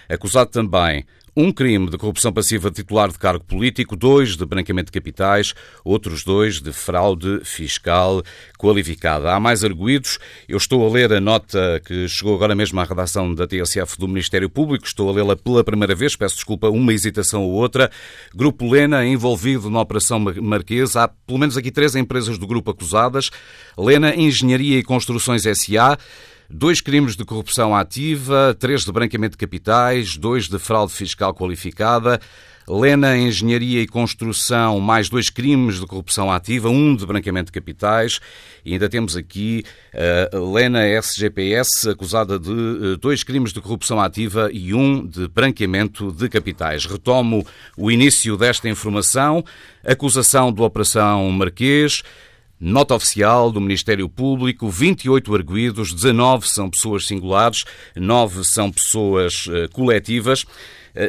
[0.10, 1.06] acusado também
[1.40, 5.54] um crime de corrupção passiva de titular de cargo político, dois de branqueamento de capitais,
[5.86, 8.22] outros dois de fraude fiscal
[8.58, 9.34] qualificada.
[9.34, 10.20] Há mais arguídos.
[10.50, 14.08] Eu estou a ler a nota que chegou agora mesmo à redação da TSF do
[14.08, 14.86] Ministério Público.
[14.86, 16.14] Estou a lê-la pela primeira vez.
[16.14, 17.90] Peço desculpa, uma hesitação ou outra.
[18.36, 21.04] Grupo Lena envolvido na Operação Marquesa.
[21.04, 23.30] Há pelo menos aqui três empresas do grupo acusadas.
[23.78, 25.98] Lena Engenharia e Construções S.A.,
[26.52, 32.20] Dois crimes de corrupção ativa, três de branqueamento de capitais, dois de fraude fiscal qualificada,
[32.68, 38.20] Lena Engenharia e Construção, mais dois crimes de corrupção ativa, um de branqueamento de capitais,
[38.66, 39.64] e ainda temos aqui
[40.34, 46.12] uh, Lena SGPS, acusada de uh, dois crimes de corrupção ativa e um de branqueamento
[46.12, 46.84] de capitais.
[46.84, 47.46] Retomo
[47.78, 49.44] o início desta informação,
[49.86, 52.02] acusação da Operação Marquês,
[52.60, 57.64] Nota oficial do Ministério Público: 28 arguídos, 19 são pessoas singulares,
[57.96, 60.44] 9 são pessoas uh, coletivas.
[60.44, 60.48] Uh,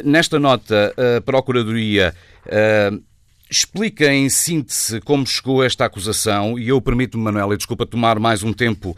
[0.05, 3.03] nesta nota, a Procuradoria uh,
[3.49, 8.53] explica em síntese como chegou esta acusação e eu permito-me, Manuela, desculpa tomar mais um
[8.53, 8.95] tempo,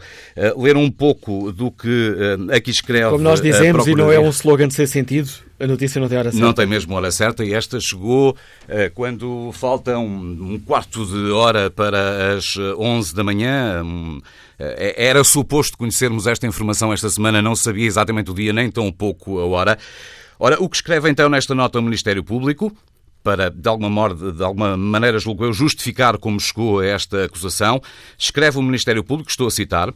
[0.56, 2.14] ler um pouco do que
[2.54, 3.10] aqui escreve.
[3.10, 5.28] Como nós dizemos, e não é um slogan sem sentido,
[5.64, 6.44] a notícia não tem hora certa.
[6.44, 11.70] Não tem mesmo hora certa e esta chegou uh, quando falta um, quarto de hora
[11.70, 13.82] para as 11 eh, da manhã.
[13.82, 14.22] Um, uh,
[14.58, 19.40] era suposto conhecermos esta informação esta semana, não sabia exatamente o dia, nem tão pouco
[19.40, 19.78] a hora.
[20.38, 22.70] Ora, o que escreve então nesta nota o Ministério Público,
[23.22, 27.80] para, de alguma, de alguma maneira, julgo eu, justificar como chegou a esta acusação,
[28.18, 29.94] escreve o Ministério Público, estou a citar,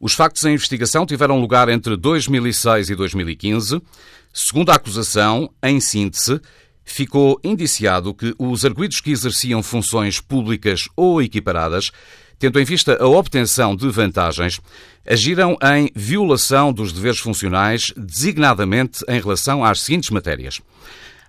[0.00, 3.82] os factos em investigação tiveram lugar entre 2006 e 2015.
[4.32, 6.40] Segundo a acusação, em síntese,
[6.84, 11.90] ficou indiciado que os arguídos que exerciam funções públicas ou equiparadas,
[12.38, 14.60] tendo em vista a obtenção de vantagens,
[15.06, 20.60] agiram em violação dos deveres funcionais, designadamente em relação às seguintes matérias.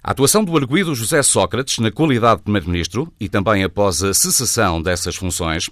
[0.04, 4.82] A atuação do arguído José Sócrates, na qualidade de Primeiro-Ministro e também após a cessação
[4.82, 5.70] dessas funções,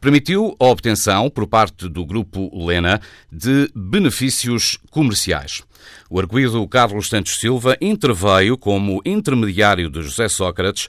[0.00, 5.62] permitiu a obtenção, por parte do Grupo Lena, de benefícios comerciais.
[6.08, 10.88] O arguído Carlos Santos Silva interveio como intermediário de José Sócrates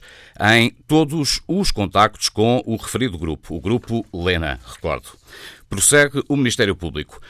[0.54, 5.08] em todos os contactos com o referido grupo, o Grupo Lena, recordo.
[5.68, 7.20] Prossegue o Ministério Público.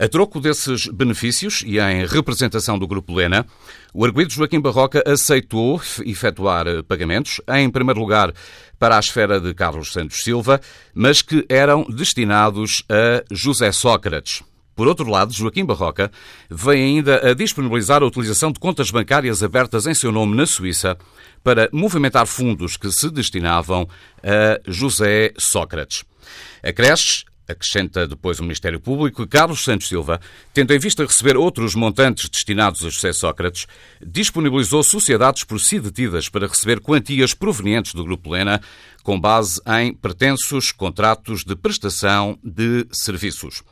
[0.00, 3.44] A troco desses benefícios e em representação do Grupo Lena,
[3.92, 8.32] o arguído Joaquim Barroca aceitou efetuar pagamentos, em primeiro lugar
[8.78, 10.60] para a esfera de Carlos Santos Silva,
[10.94, 14.44] mas que eram destinados a José Sócrates.
[14.76, 16.12] Por outro lado, Joaquim Barroca
[16.48, 20.96] vem ainda a disponibilizar a utilização de contas bancárias abertas em seu nome na Suíça
[21.42, 23.88] para movimentar fundos que se destinavam
[24.22, 26.04] a José Sócrates.
[26.62, 30.20] Acresce Acrescenta depois o Ministério Público que Carlos Santos Silva,
[30.52, 33.66] tendo em vista receber outros montantes destinados a José Sócrates,
[34.04, 38.60] disponibilizou sociedades por si detidas para receber quantias provenientes do Grupo Lena,
[39.02, 43.62] com base em pretensos contratos de prestação de serviços.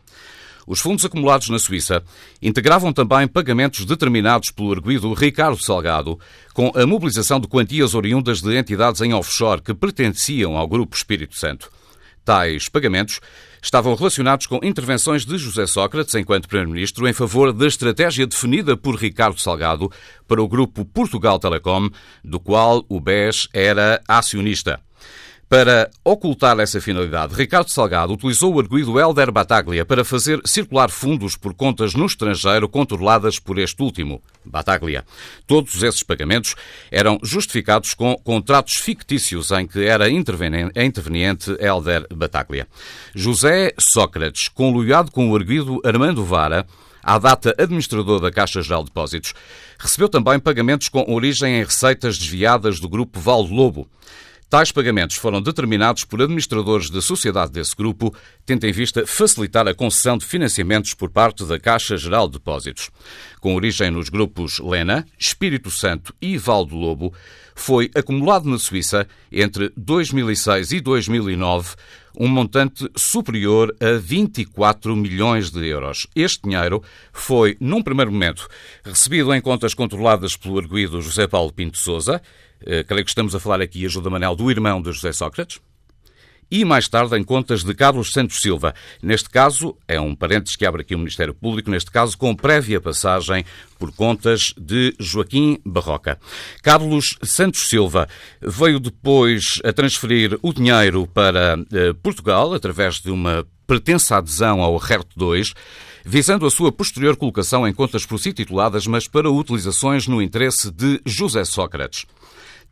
[0.67, 2.03] Os fundos acumulados na Suíça
[2.43, 6.19] integravam também pagamentos determinados pelo arguído Ricardo Salgado,
[6.53, 11.37] com a mobilização de quantias oriundas de entidades em offshore que pertenciam ao Grupo Espírito
[11.37, 11.71] Santo.
[12.25, 13.21] Tais pagamentos
[13.63, 18.97] estavam relacionados com intervenções de José Sócrates enquanto Primeiro-Ministro em favor da estratégia definida por
[18.97, 19.91] Ricardo Salgado
[20.27, 21.89] para o grupo Portugal Telecom,
[22.25, 24.86] do qual o BES era acionista.
[25.49, 31.37] Para ocultar essa finalidade, Ricardo Salgado utilizou o arguído Helder Bataglia para fazer circular fundos
[31.37, 35.05] por contas no estrangeiro controladas por este último, Bataglia.
[35.47, 36.57] Todos esses pagamentos
[36.91, 42.67] eram justificados com contratos fictícios em que era interveniente Helder Bataglia.
[43.15, 46.67] José Sócrates, conluiado com o arguído Armando Vara,
[47.05, 49.33] à data administrador da Caixa Geral de Depósitos,
[49.79, 53.89] recebeu também pagamentos com origem em receitas desviadas do grupo Valdo Lobo.
[54.49, 59.75] Tais pagamentos foram determinados por administradores da sociedade desse grupo, tendo em vista facilitar a
[59.75, 62.89] concessão de financiamentos por parte da Caixa Geral de Depósitos.
[63.41, 67.13] Com origem nos grupos Lena, Espírito Santo e Valdo Lobo,
[67.57, 71.75] foi acumulado na Suíça entre 2006 e 2009
[72.19, 76.07] um montante superior a 24 milhões de euros.
[76.17, 76.83] Este dinheiro
[77.13, 78.49] foi, num primeiro momento,
[78.83, 82.23] recebido em contas controladas pelo arguído José Paulo Pinto Souza,
[82.61, 85.61] creio que estamos a falar aqui, ajuda Manel, do irmão de José Sócrates.
[86.49, 88.73] E mais tarde em contas de Carlos Santos Silva.
[89.03, 92.81] Neste caso, é um parênteses que abre aqui o Ministério Público, neste caso com prévia
[92.81, 93.45] passagem
[93.79, 96.21] por contas de Joaquim Barroca.
[96.63, 98.09] Carlos Santos Silva
[98.41, 104.77] veio depois a transferir o dinheiro para eh, Portugal através de uma pertença adesão ao
[104.77, 105.53] RERT 2,
[106.05, 110.71] visando a sua posterior colocação em contas por si tituladas, mas para utilizações no interesse
[110.71, 112.07] de José Sócrates.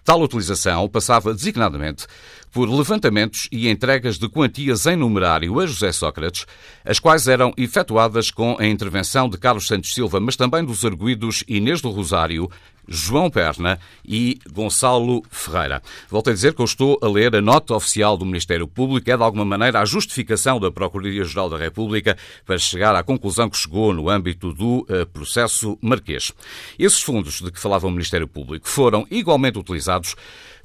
[0.05, 2.07] Tal utilização passava designadamente
[2.53, 6.47] por levantamentos e entregas de quantias em numerário a José Sócrates,
[6.85, 11.43] as quais eram efetuadas com a intervenção de Carlos Santos Silva, mas também dos arguídos
[11.49, 12.51] Inês do Rosário,
[12.89, 15.83] João Perna e Gonçalo Ferreira.
[16.09, 19.17] Volto a dizer que eu estou a ler a nota oficial do Ministério Público, é
[19.17, 23.93] de alguma maneira a justificação da Procuradoria-Geral da República para chegar à conclusão que chegou
[23.93, 26.33] no âmbito do uh, processo marquês.
[26.79, 30.15] Esses fundos de que falava o Ministério Público foram igualmente utilizados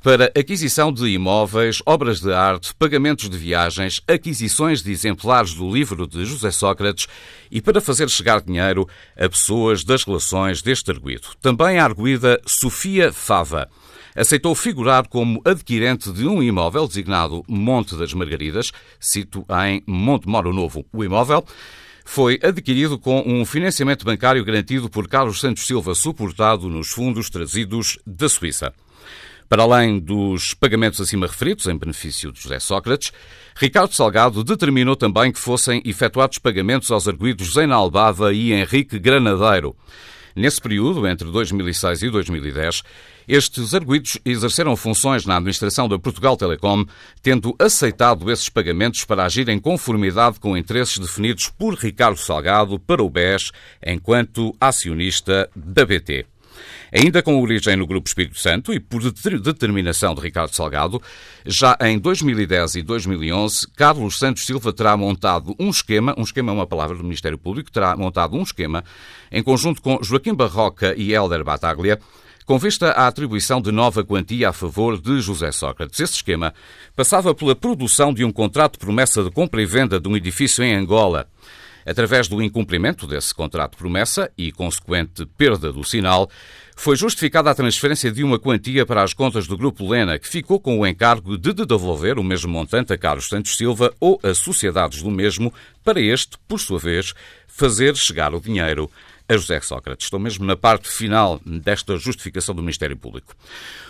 [0.01, 6.07] para aquisição de imóveis, obras de arte, pagamentos de viagens, aquisições de exemplares do livro
[6.07, 7.07] de José Sócrates
[7.51, 11.27] e para fazer chegar dinheiro a pessoas das relações deste arguído.
[11.41, 13.69] Também a arguída Sofia Fava
[14.15, 20.53] aceitou figurar como adquirente de um imóvel designado Monte das Margaridas, cito em Monte Moro
[20.53, 20.85] Novo.
[20.93, 21.43] O imóvel
[22.05, 27.99] foi adquirido com um financiamento bancário garantido por Carlos Santos Silva, suportado nos fundos trazidos
[28.07, 28.73] da Suíça.
[29.49, 33.11] Para além dos pagamentos acima referidos, em benefício de José Sócrates,
[33.55, 39.75] Ricardo Salgado determinou também que fossem efetuados pagamentos aos arguídos José Albava e Henrique Granadeiro.
[40.35, 42.83] Nesse período, entre 2006 e 2010,
[43.27, 46.85] estes arguídos exerceram funções na administração da Portugal Telecom,
[47.23, 53.01] tendo aceitado esses pagamentos para agir em conformidade com interesses definidos por Ricardo Salgado para
[53.01, 53.51] o BES
[53.83, 56.27] enquanto acionista da BT.
[56.91, 59.01] Ainda com origem no Grupo Espírito Santo e por
[59.39, 61.01] determinação de Ricardo Salgado,
[61.45, 66.55] já em 2010 e 2011, Carlos Santos Silva terá montado um esquema, um esquema é
[66.55, 68.83] uma palavra do Ministério Público, terá montado um esquema,
[69.31, 71.99] em conjunto com Joaquim Barroca e Helder Bataglia,
[72.49, 75.99] com vista à atribuição de nova quantia a favor de José Sócrates.
[75.99, 76.51] Esse esquema
[76.95, 80.63] passava pela produção de um contrato de promessa de compra e venda de um edifício
[80.63, 81.29] em Angola.
[81.85, 86.27] Através do incumprimento desse contrato de promessa e consequente perda do sinal,
[86.79, 90.61] foi justificada a transferência de uma quantia para as contas do Grupo Lena, que ficou
[90.61, 95.03] com o encargo de devolver o mesmo montante a Carlos Santos Silva ou a sociedades
[95.03, 97.13] do mesmo, para este, por sua vez,
[97.49, 98.89] fazer chegar o dinheiro
[99.27, 100.05] a José Sócrates.
[100.05, 103.35] Estou mesmo na parte final desta justificação do Ministério Público.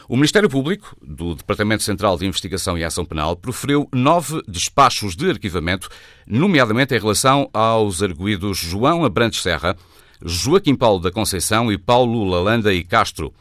[0.08, 5.30] O Ministério Público, do Departamento Central de Investigação e Ação Penal, proferiu nove despachos de
[5.30, 5.90] arquivamento,
[6.26, 9.78] nomeadamente em relação aos arguídos João Abrantes Serra,
[10.24, 13.34] Joaquim Paulo da Conceição e Paulo Lalanda e Castro.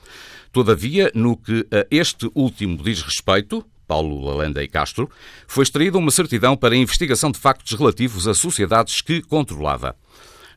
[0.52, 5.10] Todavia, no que a este último diz respeito, Paulo Lalanda e Castro,
[5.46, 9.96] foi extraída uma certidão para investigação de factos relativos a sociedades que controlava.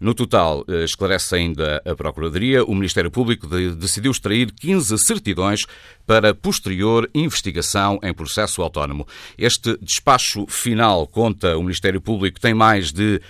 [0.02, 5.62] No total, eh, esclarece ainda a Procuradoria, o Ministério Público decidiu extrair 15 certidões
[6.08, 9.08] para posterior investigação em processo autónomo.
[9.38, 13.22] Este despacho final, conta o Ministério Público, tem mais de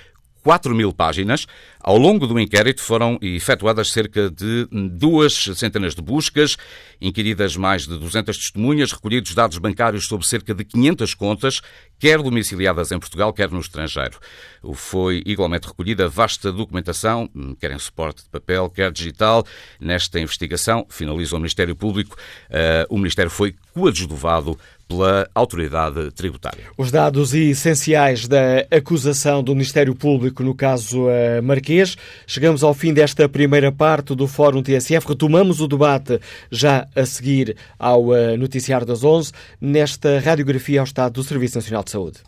[0.43, 1.45] 4 mil páginas,
[1.84, 6.55] Ao longo do inquérito foram efetuadas cerca de duas centenas de buscas,
[7.01, 11.61] inquiridas mais de 200 testemunhas, recolhidos dados bancários sobre cerca de 500 contas,
[11.97, 14.19] quer domiciliadas em Portugal, quer no estrangeiro.
[14.73, 17.27] Foi igualmente recolhida vasta documentação,
[17.59, 19.43] quer em suporte de papel, quer digital.
[19.79, 22.15] Nesta investigação, finaliza o Ministério Público,
[22.49, 24.57] eh, o Ministério foi coadjuvado
[24.91, 26.65] pela autoridade tributária.
[26.77, 31.41] Os dados essenciais da acusação do Ministério Público no caso uh,
[31.72, 31.97] Marquês.
[32.28, 35.07] Chegamos ao fim desta primeira parte do Fórum TSF.
[35.07, 36.19] Retomamos o debate
[36.51, 41.84] já a seguir ao uh, Noticiário das 11, nesta radiografia ao Estado do Serviço Nacional
[41.84, 42.19] de Saúde.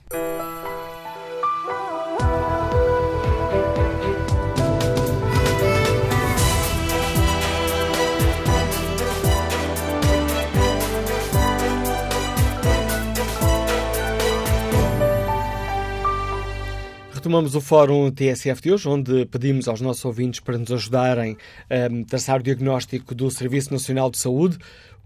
[17.24, 21.38] Retomamos o Fórum TSF de hoje, onde pedimos aos nossos ouvintes para nos ajudarem
[21.70, 24.58] a traçar o diagnóstico do Serviço Nacional de Saúde.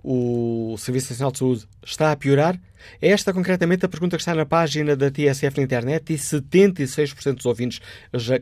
[0.09, 2.57] O Serviço Nacional de Saúde está a piorar?
[3.01, 7.35] É esta concretamente a pergunta que está na página da TSF na internet e 76%
[7.35, 7.81] dos ouvintes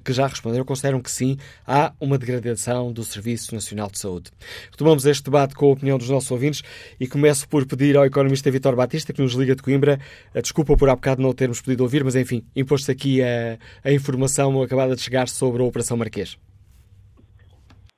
[0.03, 4.29] que já responderam consideram que sim, há uma degradação do Serviço Nacional de Saúde.
[4.69, 6.61] Retomamos este debate com a opinião dos nossos ouvintes
[6.99, 9.99] e começo por pedir ao economista Vitor Batista, que nos liga de Coimbra,
[10.35, 13.91] a desculpa por há bocado não termos podido ouvir, mas enfim, imposto aqui a, a
[13.91, 16.37] informação acabada de chegar sobre a Operação Marquês.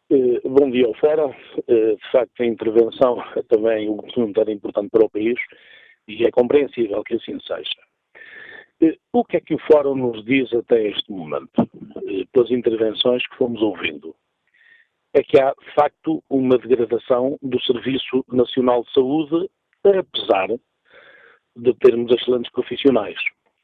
[0.10, 1.36] Eh, bom dia ao.
[1.68, 5.38] Eh, de facto, a intervenção é também um assunto importante para o país
[6.08, 7.82] e é compreensível que assim seja.
[8.82, 11.52] Eh, o que é que o Fórum nos diz até este momento,
[12.32, 14.16] pelas intervenções que fomos ouvindo?
[15.14, 19.50] É que há, de facto, uma degradação do Serviço Nacional de Saúde,
[19.84, 20.48] apesar
[21.56, 23.18] de termos excelentes profissionais.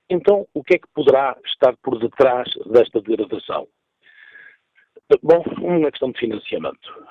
[0.09, 3.67] Então, o que é que poderá estar por detrás desta degradação?
[5.21, 7.03] Bom, uma questão de financiamento.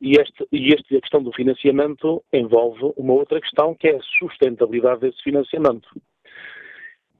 [0.00, 4.02] E, este, e este, a questão do financiamento envolve uma outra questão, que é a
[4.18, 5.88] sustentabilidade desse financiamento.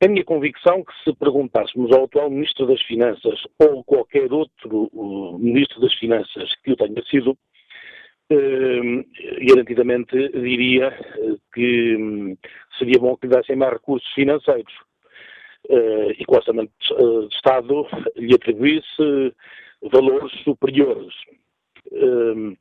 [0.01, 5.39] É minha convicção que se perguntássemos ao atual Ministro das Finanças ou qualquer outro uh,
[5.39, 7.39] Ministro das Finanças que o tenha sido,
[8.31, 9.05] eh,
[9.47, 12.37] garantidamente diria eh, que hum,
[12.79, 14.73] seria bom que lhe dessem mais recursos financeiros
[15.69, 16.73] uh, e que o Orçamento
[17.29, 17.87] de Estado
[18.17, 19.35] lhe atribuísse
[19.91, 21.15] valores superiores.
[21.93, 22.57] Um,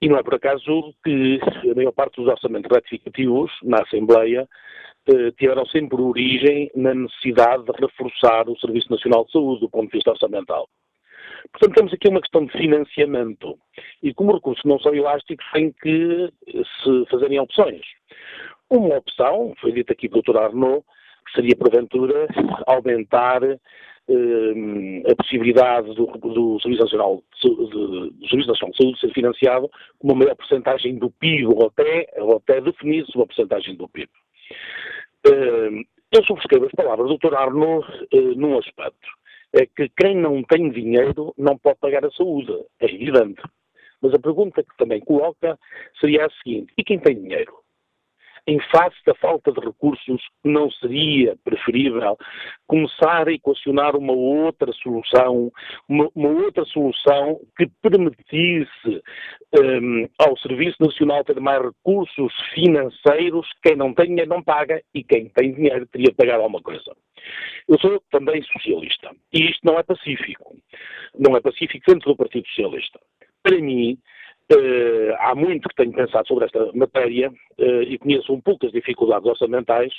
[0.00, 1.40] e não é por acaso que
[1.70, 4.48] a maior parte dos orçamentos ratificativos na Assembleia
[5.08, 9.86] uh, tiveram sempre origem na necessidade de reforçar o Serviço Nacional de Saúde do ponto
[9.86, 10.68] de vista orçamental.
[11.52, 13.58] Portanto, temos aqui uma questão de financiamento.
[14.02, 17.82] E como recursos não são elásticos, tem que se fazerem opções.
[18.70, 20.36] Uma opção, foi dito aqui pelo Dr.
[20.36, 20.84] Arnaud,
[21.34, 22.26] seria, porventura,
[22.66, 23.40] aumentar
[24.08, 30.08] a possibilidade do, do, Serviço Nacional de, do Serviço Nacional de Saúde ser financiado com
[30.08, 34.10] uma maior porcentagem do PIB, ou até, ou até definir-se uma porcentagem do PIB.
[35.26, 37.34] Ehm, eu subscrevo as palavras do Dr.
[37.34, 39.08] Arno uh, num aspecto.
[39.52, 42.52] É que quem não tem dinheiro não pode pagar a saúde.
[42.80, 43.42] É evidente.
[44.00, 45.58] Mas a pergunta que também coloca
[46.00, 47.52] seria a seguinte: e quem tem dinheiro?
[48.48, 52.16] Em face da falta de recursos, não seria preferível
[52.66, 55.52] começar a equacionar uma outra solução,
[55.86, 59.02] uma, uma outra solução que permitisse
[59.54, 63.46] um, ao Serviço Nacional ter mais recursos financeiros?
[63.62, 66.96] Quem não tem dinheiro não paga e quem tem dinheiro teria de pagar alguma coisa.
[67.68, 70.56] Eu sou também socialista e isto não é pacífico.
[71.18, 72.98] Não é pacífico dentro do Partido Socialista.
[73.42, 73.98] Para mim,
[74.50, 78.72] Uh, há muito que tenho pensado sobre esta matéria uh, e conheço um pouco as
[78.72, 79.92] dificuldades orçamentais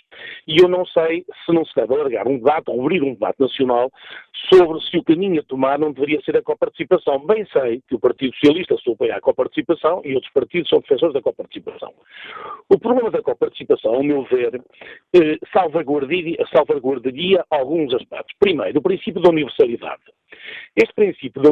[0.47, 3.39] e eu não sei se não se deve alargar um debate ou abrir um debate
[3.39, 3.91] nacional
[4.51, 7.23] sobre se o caminho a tomar não deveria ser a coparticipação.
[7.27, 11.13] Bem sei que o Partido Socialista se opõe à coparticipação e outros partidos são defensores
[11.13, 11.93] da coparticipação.
[12.69, 18.35] O problema da coparticipação, ao meu ver, uh, salvaguardaria, salvaguardaria alguns aspectos.
[18.39, 20.01] Primeiro, o princípio da universalidade.
[20.75, 21.49] Este princípio da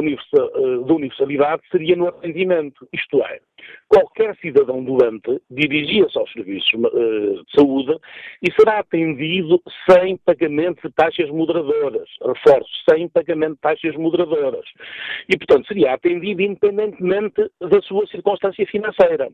[0.94, 2.88] universalidade seria no atendimento.
[2.92, 3.40] Isto é,
[3.88, 7.98] qualquer cidadão doente dirigia-se aos serviços uh, de saúde
[8.42, 12.08] e será atendido sem pagamento de taxas moderadoras.
[12.22, 14.64] Reforço, sem pagamento de taxas moderadoras.
[15.28, 19.28] E, portanto, seria atendido independentemente da sua circunstância financeira.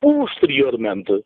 [0.00, 1.22] Posteriormente,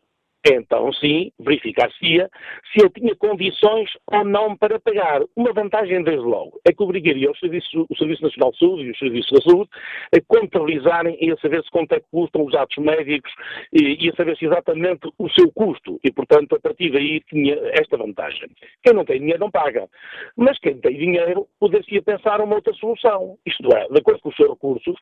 [0.53, 2.29] então sim, verificar-se-ia
[2.71, 5.21] se ele tinha condições ou não para pagar.
[5.35, 8.91] Uma vantagem, desde logo, é que obrigaria o Serviço, o Serviço Nacional de Saúde e
[8.91, 9.69] os Serviços da Saúde
[10.15, 13.31] a contabilizarem e a saber se quanto é que custam os atos médicos
[13.73, 15.99] e, e a saber se exatamente o seu custo.
[16.03, 18.49] E, portanto, a partir daí tinha esta vantagem.
[18.83, 19.87] Quem não tem dinheiro não paga.
[20.35, 23.37] Mas quem tem dinheiro poderia pensar uma outra solução.
[23.45, 24.95] Isto é, de acordo com os seus recursos,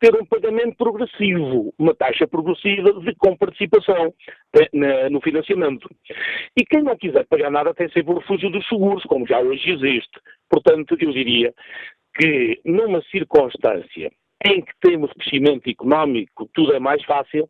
[0.00, 4.12] ter um pagamento progressivo, uma taxa progressiva de comparticipação
[5.10, 5.88] no financiamento.
[6.56, 9.70] E quem não quiser pagar nada tem sempre o refúgio dos seguros, como já hoje
[9.70, 10.20] existe.
[10.48, 11.52] Portanto, eu diria
[12.14, 14.10] que numa circunstância
[14.44, 17.48] em que temos crescimento económico, tudo é mais fácil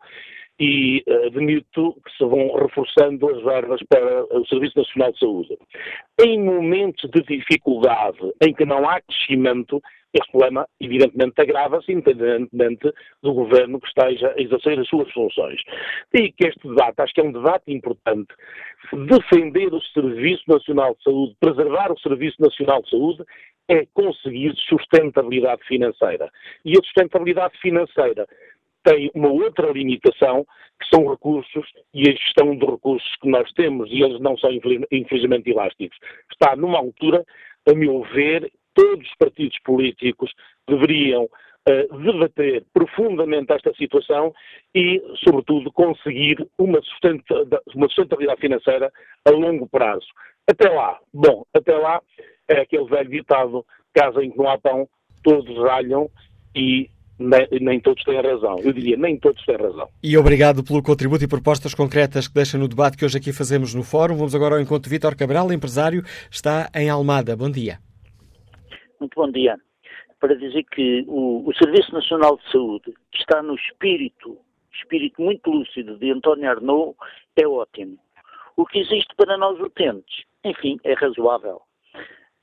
[0.60, 5.58] e uh, admito que se vão reforçando as verbas para o Serviço Nacional de Saúde.
[6.20, 9.80] Em momentos de dificuldade em que não há crescimento,
[10.12, 12.92] este problema, evidentemente, agrava-se, independentemente
[13.22, 15.60] do governo que esteja a exercer as suas funções.
[16.12, 18.28] E que este debate, acho que é um debate importante,
[18.92, 23.24] defender o Serviço Nacional de Saúde, preservar o Serviço Nacional de Saúde,
[23.68, 26.30] é conseguir sustentabilidade financeira.
[26.64, 28.26] E a sustentabilidade financeira
[28.84, 30.44] tem uma outra limitação,
[30.80, 34.50] que são recursos e a gestão de recursos que nós temos, e eles não são
[34.90, 35.96] infelizmente elásticos.
[36.30, 37.24] Está numa altura,
[37.68, 40.30] a meu ver, todos os partidos políticos
[40.68, 44.32] deveriam uh, debater profundamente esta situação
[44.74, 46.80] e, sobretudo, conseguir uma,
[47.74, 48.92] uma sustentabilidade financeira
[49.24, 50.06] a longo prazo.
[50.48, 52.00] Até lá, bom, até lá
[52.48, 53.64] é aquele velho ditado,
[53.94, 54.88] casa em que não há pão,
[55.22, 56.10] todos ralham
[56.54, 58.58] e nem, nem, todos têm razão.
[58.58, 59.88] Eu diria, nem todos têm razão.
[60.02, 63.74] E obrigado pelo contributo e propostas concretas que deixa no debate que hoje aqui fazemos
[63.74, 64.16] no Fórum.
[64.16, 67.36] Vamos agora ao encontro de Vítor Cabral, empresário, está em Almada.
[67.36, 67.78] Bom dia.
[69.02, 69.58] Muito bom dia.
[70.20, 74.38] Para dizer que o, o Serviço Nacional de Saúde, que está no espírito,
[74.72, 76.94] espírito muito lúcido de António Arnaud,
[77.34, 77.98] é ótimo.
[78.56, 81.62] O que existe para nós utentes, enfim, é razoável.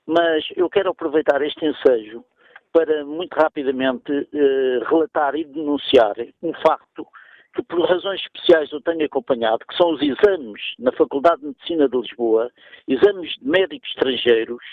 [0.05, 2.25] Mas eu quero aproveitar este ensejo
[2.73, 7.07] para muito rapidamente eh, relatar e denunciar um facto
[7.55, 11.87] que por razões especiais eu tenho acompanhado, que são os exames na Faculdade de Medicina
[11.87, 12.51] de Lisboa,
[12.85, 14.63] exames de médicos estrangeiros,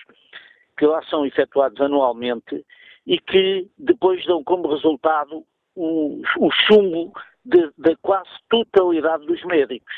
[0.76, 2.64] que lá são efetuados anualmente
[3.06, 7.12] e que depois dão como resultado o, o chumbo
[7.44, 9.94] da quase totalidade dos médicos.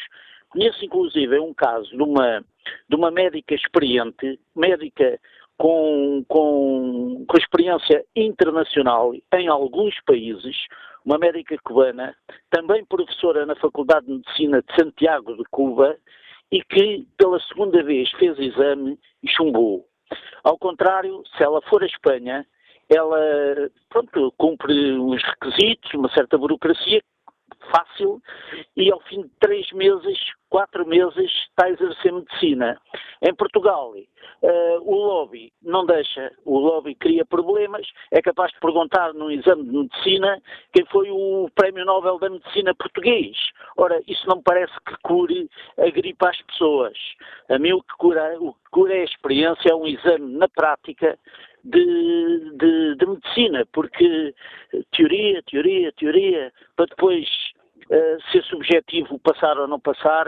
[0.50, 2.44] Conheço inclusive um caso de uma,
[2.88, 5.18] de uma médica experiente, médica
[5.56, 10.56] com, com, com experiência internacional em alguns países,
[11.04, 12.14] uma médica cubana,
[12.50, 15.96] também professora na Faculdade de Medicina de Santiago de Cuba,
[16.50, 19.86] e que pela segunda vez fez exame e chumbou.
[20.42, 22.46] Ao contrário, se ela for à Espanha,
[22.88, 23.18] ela
[23.90, 27.02] pronto, cumpre uns requisitos, uma certa burocracia
[27.70, 28.20] fácil
[28.76, 32.80] e ao fim de três meses, quatro meses, está a exercer medicina.
[33.22, 39.12] Em Portugal, uh, o lobby não deixa, o lobby cria problemas, é capaz de perguntar
[39.12, 40.40] num exame de medicina
[40.72, 43.36] quem foi o Prémio Nobel da Medicina português.
[43.76, 46.96] Ora, isso não parece que cure a gripe às pessoas.
[47.48, 50.48] A mim o que cura, o que cura é a experiência, é um exame na
[50.48, 51.18] prática
[51.64, 54.34] de, de, de, medicina, porque
[54.92, 57.26] teoria, teoria, teoria, para depois
[57.90, 60.26] uh, ser subjetivo passar ou não passar,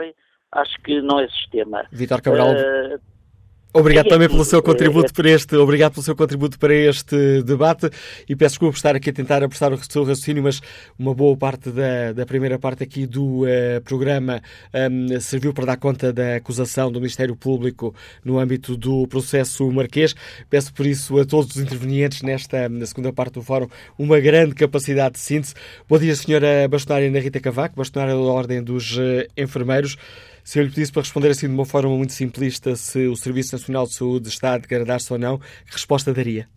[0.51, 1.85] acho que não é sistema.
[1.91, 2.99] Vitor Cabral, uh,
[3.73, 7.89] Obrigado também pelo seu contributo para este, obrigado pelo seu contributo para este debate
[8.27, 10.61] e peço desculpa por estar aqui a tentar apressar o seu raciocínio, mas
[10.99, 14.41] uma boa parte da, da primeira parte aqui do uh, programa
[14.73, 17.95] um, serviu para dar conta da acusação do Ministério Público
[18.25, 20.13] no âmbito do processo marquês.
[20.49, 24.53] Peço por isso a todos os intervenientes nesta na segunda parte do fórum uma grande
[24.53, 25.53] capacidade de síntese.
[25.87, 29.95] Bom dia, senhora bastonária Ana Rita Cavaco, bastonária da Ordem dos uh, Enfermeiros.
[30.43, 33.55] Se eu lhe pedisse para responder assim de uma forma muito simplista se o Serviço
[33.55, 36.47] Nacional de Saúde está a degradar-se ou não, que resposta daria?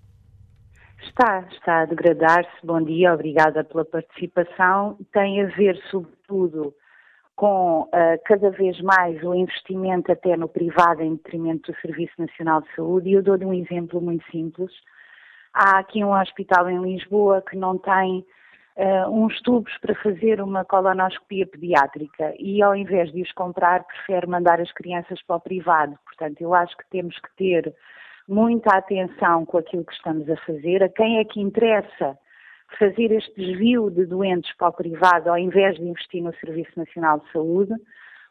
[1.03, 2.51] Está, está a degradar-se.
[2.64, 4.99] Bom dia, obrigada pela participação.
[5.12, 6.74] Tem a ver, sobretudo,
[7.37, 7.91] com uh,
[8.24, 13.11] cada vez mais o investimento até no privado em detrimento do Serviço Nacional de Saúde.
[13.11, 14.72] E eu dou-lhe um exemplo muito simples.
[15.53, 18.24] Há aqui um hospital em Lisboa que não tem
[18.77, 24.27] uh, uns tubos para fazer uma colonoscopia pediátrica e ao invés de os comprar prefere
[24.27, 25.99] mandar as crianças para o privado.
[26.05, 27.75] Portanto, eu acho que temos que ter
[28.29, 32.18] muita atenção com aquilo que estamos a fazer, a quem é que interessa
[32.79, 37.20] fazer este desvio de doentes para o privado ao invés de investir no Serviço Nacional
[37.20, 37.75] de Saúde,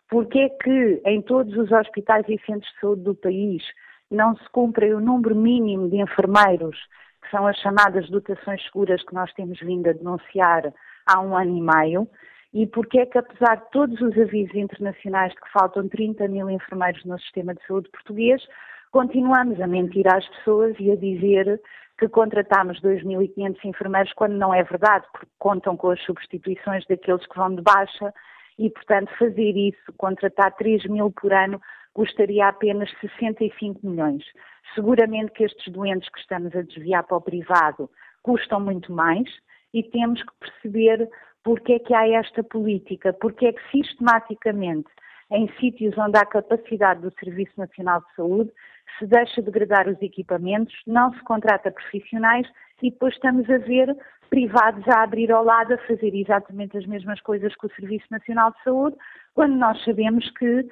[0.09, 3.63] porque é que em todos os hospitais e centros de saúde do país
[4.11, 6.77] não se cumpre o número mínimo de enfermeiros
[7.24, 10.74] que são as chamadas dotações seguras que nós temos vindo a denunciar
[11.05, 12.07] há um ano e meio,
[12.53, 16.49] e porque é que, apesar de todos os avisos internacionais de que faltam 30 mil
[16.49, 18.45] enfermeiros no sistema de saúde português,
[18.91, 21.59] continuamos a mentir às pessoas e a dizer
[21.97, 27.36] que contratamos 2.500 enfermeiros quando não é verdade, porque contam com as substituições daqueles que
[27.36, 28.13] vão de baixa
[28.59, 31.59] e, portanto, fazer isso, contratar 3 mil por ano,
[31.93, 34.23] custaria apenas 65 milhões.
[34.75, 37.89] Seguramente que estes doentes que estamos a desviar para o privado
[38.21, 39.29] custam muito mais
[39.73, 41.09] e temos que perceber
[41.43, 44.89] porque é que há esta política, porque é que sistematicamente
[45.31, 48.51] em sítios onde há capacidade do Serviço Nacional de Saúde,
[48.97, 52.47] se deixa degradar os equipamentos, não se contrata profissionais
[52.81, 53.95] e depois estamos a ver
[54.29, 58.51] privados a abrir ao lado a fazer exatamente as mesmas coisas que o Serviço Nacional
[58.51, 58.95] de Saúde,
[59.33, 60.67] quando nós sabemos que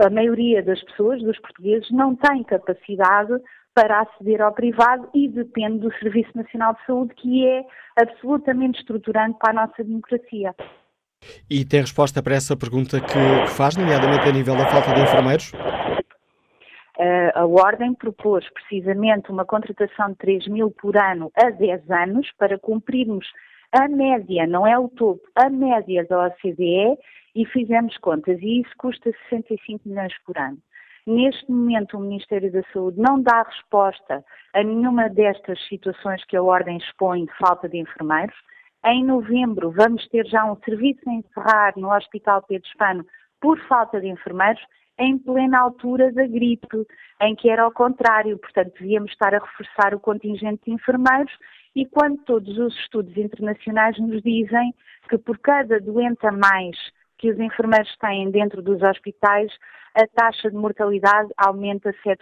[0.00, 3.32] a maioria das pessoas, dos portugueses, não tem capacidade
[3.74, 7.64] para aceder ao privado e depende do Serviço Nacional de Saúde, que é
[7.96, 10.54] absolutamente estruturante para a nossa democracia.
[11.50, 15.52] E tem resposta para essa pergunta que, faz, nomeadamente a nível da falta de enfermeiros?
[17.34, 22.58] a Ordem propôs precisamente uma contratação de 3 mil por ano a 10 anos para
[22.58, 23.26] cumprirmos
[23.72, 26.96] a média, não é o topo, a média da OCDE
[27.34, 30.58] e fizemos contas e isso custa 65 milhões por ano.
[31.06, 34.24] Neste momento, o Ministério da Saúde não dá resposta
[34.54, 38.34] a nenhuma destas situações que a Ordem expõe de falta de enfermeiros.
[38.86, 43.06] Em novembro, vamos ter já um serviço a encerrar no Hospital Pedro Espano
[43.38, 44.62] por falta de enfermeiros,
[44.98, 46.86] em plena altura da gripe,
[47.20, 51.32] em que era ao contrário, portanto, devíamos estar a reforçar o contingente de enfermeiros
[51.74, 54.72] e quando todos os estudos internacionais nos dizem
[55.10, 56.76] que por cada doente a mais
[57.24, 59.50] que os enfermeiros têm dentro dos hospitais,
[59.94, 62.18] a taxa de mortalidade aumenta 7%.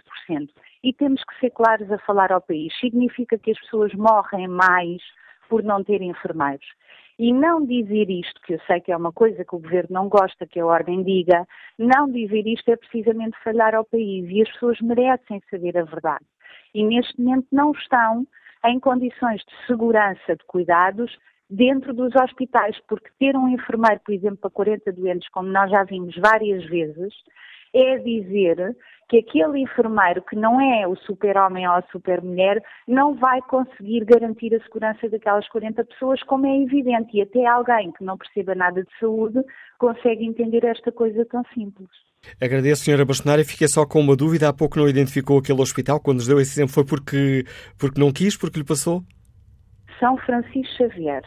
[0.81, 2.73] E temos que ser claros a falar ao país.
[2.79, 5.01] Significa que as pessoas morrem mais
[5.49, 6.65] por não terem enfermeiros.
[7.19, 10.07] E não dizer isto, que eu sei que é uma coisa que o governo não
[10.07, 11.45] gosta que a ordem diga,
[11.77, 16.23] não dizer isto é precisamente falhar ao país e as pessoas merecem saber a verdade.
[16.73, 18.25] E neste momento não estão
[18.65, 21.13] em condições de segurança de cuidados
[21.53, 25.83] dentro dos hospitais, porque ter um enfermeiro, por exemplo, para 40 doentes, como nós já
[25.83, 27.13] vimos várias vezes,
[27.73, 28.75] é dizer
[29.09, 34.55] que aquele enfermeiro que não é o super-homem ou a super-mulher não vai conseguir garantir
[34.55, 37.17] a segurança daquelas 40 pessoas, como é evidente.
[37.17, 39.39] E até alguém que não perceba nada de saúde
[39.77, 41.89] consegue entender esta coisa tão simples.
[42.41, 43.05] Agradeço, Sra.
[43.05, 43.45] Bastonária.
[43.45, 44.49] Fiquei só com uma dúvida.
[44.49, 45.99] Há pouco não identificou aquele hospital.
[45.99, 47.43] Quando nos deu esse exemplo foi porque,
[47.77, 49.03] porque não quis, porque lhe passou?
[49.99, 51.23] São Francisco Xavier.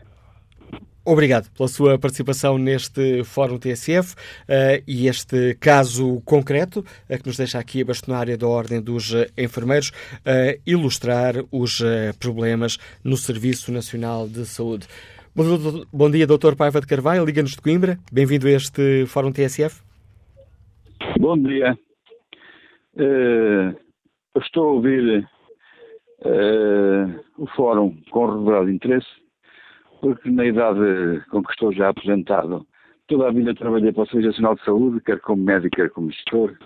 [1.09, 7.37] Obrigado pela sua participação neste Fórum TSF uh, e este caso concreto uh, que nos
[7.37, 9.93] deixa aqui a bastonária da Ordem dos uh, Enfermeiros
[10.67, 11.81] ilustrar os
[12.19, 14.89] problemas no Serviço Nacional de Saúde.
[15.93, 16.57] Bom, dia, Dr.
[16.57, 17.99] Paiva de Carvalho, Liga-nos de Coimbra.
[18.11, 19.81] Bem-vindo a este Fórum TSF.
[21.21, 21.79] Bom dia.
[24.43, 25.29] estou a ouvir
[27.39, 29.26] o Fórum com revelado interesse
[30.07, 32.65] porque na idade com que estou já aposentado,
[33.09, 36.13] toda a vida trabalhei para o Serviço Nacional de Saúde, quer como médico, quer como
[36.13, 36.57] gestor,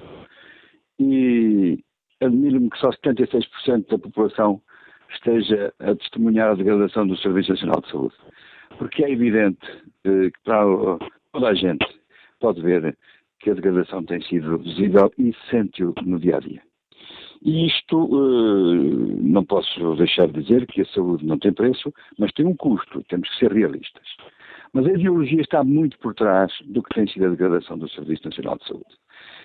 [0.98, 1.82] e
[2.20, 4.60] admiro-me que só 76% da população
[5.14, 8.14] esteja a testemunhar a degradação do Serviço Nacional de Saúde.
[8.76, 9.66] Porque é evidente
[10.04, 10.98] eh, que para
[11.32, 11.86] toda a gente
[12.40, 12.94] pode ver
[13.38, 16.69] que a degradação tem sido visível e sente-o no dia a dia.
[17.42, 22.32] E isto, uh, não posso deixar de dizer que a saúde não tem preço, mas
[22.32, 24.06] tem um custo, temos que ser realistas.
[24.72, 28.26] Mas a ideologia está muito por trás do que tem sido a degradação do Serviço
[28.26, 29.00] Nacional de Saúde.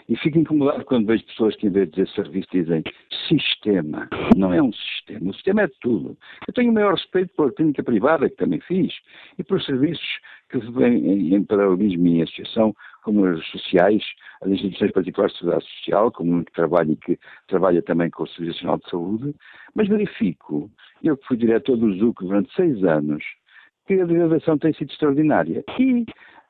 [0.07, 2.83] E fico incomodado quando vejo pessoas que, em vez de dizer serviço, dizem
[3.27, 4.07] sistema.
[4.35, 5.31] Não é um sistema.
[5.31, 6.15] O sistema é tudo.
[6.47, 8.93] Eu tenho o maior respeito pela clínica privada, que também fiz,
[9.39, 10.19] e pelos serviços
[10.49, 12.75] que vêm em paralelismo e em associação,
[13.05, 14.03] como as sociais,
[14.41, 18.23] as instituições particulares de segurança social, como um que trabalha e que trabalha também com
[18.23, 19.35] o Serviço Nacional de Saúde,
[19.75, 20.71] mas verifico,
[21.03, 23.23] eu que fui diretor do ZUC durante seis anos,
[23.85, 25.63] que a degradação tem sido extraordinária.
[25.79, 26.03] E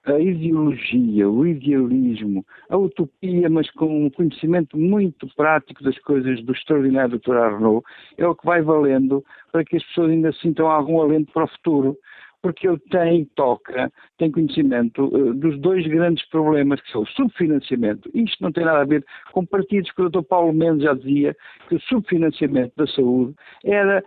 [0.06, 6.54] a ideologia, o idealismo, a utopia, mas com um conhecimento muito prático das coisas do
[6.54, 7.36] extraordinário Dr.
[7.36, 7.84] Arnaud,
[8.18, 11.48] é o que vai valendo para que as pessoas ainda sintam algum alento para o
[11.50, 11.98] futuro.
[12.46, 18.08] Porque ele tem, toca, tem conhecimento uh, dos dois grandes problemas, que são o subfinanciamento.
[18.14, 20.22] Isto não tem nada a ver com partidos que o Dr.
[20.22, 21.36] Paulo Mendes já dizia
[21.68, 23.34] que o subfinanciamento da saúde
[23.64, 24.04] era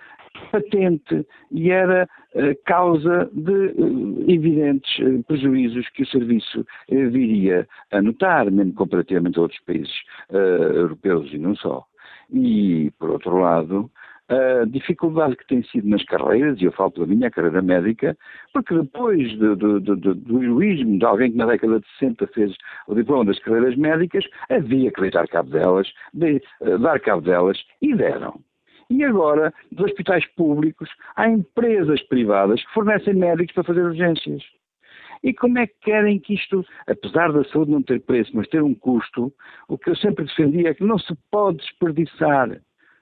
[0.52, 8.00] patente e era uh, causa de uh, evidentes uh, prejuízos que o serviço viria a
[8.00, 9.92] notar, mesmo comparativamente a outros países
[10.30, 11.84] europeus e não só.
[12.32, 13.90] E, por outro lado,
[14.28, 18.16] a dificuldade que tem sido nas carreiras, e eu falo pela minha carreira médica,
[18.52, 22.54] porque depois de, de, de, do heroísmo de alguém que na década de 60 fez
[22.86, 27.58] o diploma das carreiras médicas, havia que dar cabo delas, de, uh, dar cabo delas,
[27.80, 28.40] e deram.
[28.90, 34.42] E agora, dos hospitais públicos, há empresas privadas que fornecem médicos para fazer urgências.
[35.22, 38.62] E como é que querem que isto, apesar da saúde não ter preço, mas ter
[38.62, 39.32] um custo,
[39.68, 42.60] o que eu sempre defendia é que não se pode desperdiçar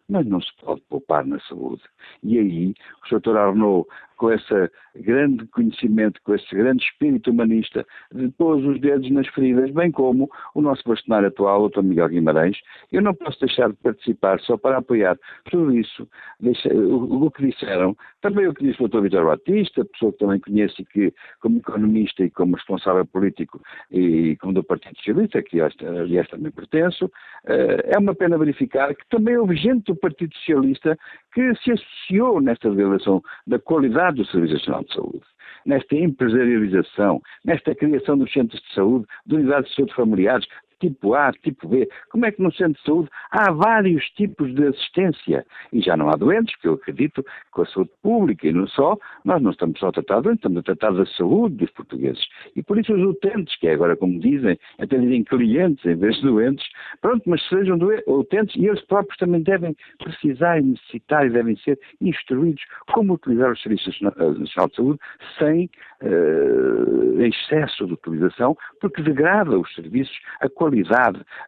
[0.08, 1.82] mas não se pode poupar na saúde.
[2.22, 2.74] E aí,
[3.12, 3.36] o Dr.
[3.36, 3.86] Arnaud
[4.16, 9.70] com esse grande conhecimento, com esse grande espírito humanista, de pôs os dedos nas feridas,
[9.70, 11.82] bem como o nosso bastonário atual, o Dr.
[11.82, 12.58] Miguel Guimarães.
[12.90, 15.18] Eu não posso deixar de participar só para apoiar
[15.50, 16.08] tudo isso,
[16.40, 17.96] deixa, o, o, que disseram.
[18.20, 19.02] Também o que disse o Dr.
[19.02, 23.60] Vitor Batista, pessoa que também conheço e que, como economista e como responsável político
[23.90, 27.10] e como do Partido Socialista, que aliás também pertenço,
[27.46, 30.96] eh, é uma pena verificar que também houve gente do Partido Socialista
[31.32, 35.22] que se associou nesta revelação da qualidade do Serviço Nacional de Saúde,
[35.64, 40.46] nesta empresarialização, nesta criação dos centros de saúde, de unidades de saúde familiares,
[40.80, 41.88] tipo A, tipo B.
[42.10, 46.08] Como é que no centro de saúde há vários tipos de assistência e já não
[46.08, 49.50] há doentes, que eu acredito que com a saúde pública e não só, nós não
[49.50, 52.24] estamos só a tratar doentes, estamos a tratar da saúde dos portugueses.
[52.54, 56.16] E por isso os utentes, que é agora como dizem, até dizem clientes em vez
[56.16, 56.66] de doentes,
[57.00, 61.78] pronto, mas sejam utentes e eles próprios também devem precisar e necessitar e devem ser
[62.00, 62.62] instruídos
[62.92, 64.98] como utilizar os serviços nacional de saúde
[65.38, 65.70] sem
[66.02, 70.48] uh, excesso de utilização, porque degrada os serviços a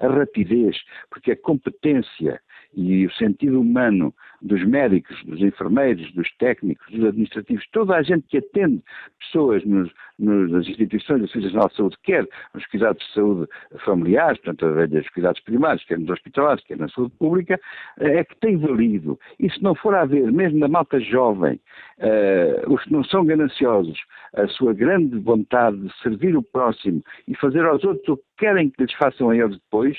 [0.01, 0.77] a rapidez,
[1.11, 2.41] porque a competência
[2.75, 8.27] e o sentido humano dos médicos, dos enfermeiros, dos técnicos, dos administrativos, toda a gente
[8.29, 8.83] que atende
[9.19, 13.49] pessoas nos, nos, nas instituições do Serviço Nacional de Saúde, quer nos cuidados de saúde
[13.85, 17.61] familiares, portanto, nos cuidados primários, quer nos hospitalares, quer na saúde pública,
[17.99, 19.19] é que tem valido.
[19.41, 21.61] E se não for a haver, mesmo na malta jovem,
[21.99, 23.99] uh, os que não são gananciosos,
[24.35, 28.71] a sua grande vontade de servir o próximo e fazer aos outros o que querem
[28.71, 29.97] que lhes façam a eles depois,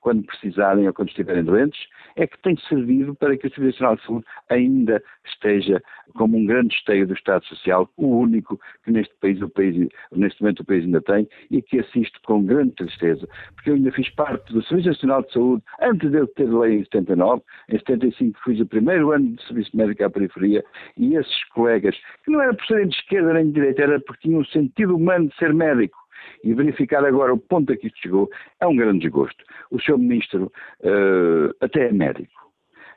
[0.00, 1.80] quando precisarem ou quando estiverem doentes,
[2.16, 5.82] é que tem servido para que o Serviço Nacional de Saúde ainda esteja
[6.14, 10.42] como um grande esteio do Estado Social, o único que neste país, o país, neste
[10.42, 14.08] momento o país ainda tem e que assisto com grande tristeza, porque eu ainda fiz
[14.10, 18.60] parte do Serviço Nacional de Saúde antes de ter lei em 79, em 75 fiz
[18.60, 20.64] o primeiro ano de Serviço Médico à periferia
[20.96, 24.28] e esses colegas, que não era por serem de esquerda nem de direita, era porque
[24.28, 25.96] tinham um sentido humano de ser médico,
[26.42, 28.30] e verificar agora o ponto a que isto chegou
[28.60, 29.44] é um grande desgosto.
[29.70, 29.98] O Sr.
[29.98, 32.48] Ministro uh, até é médico.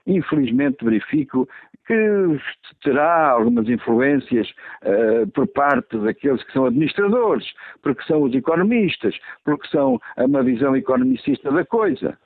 [0.07, 1.47] Infelizmente verifico
[1.85, 1.93] que
[2.83, 4.49] terá algumas influências
[4.83, 7.45] uh, por parte daqueles que são administradores,
[7.81, 12.17] porque são os economistas, porque são uma visão economicista da coisa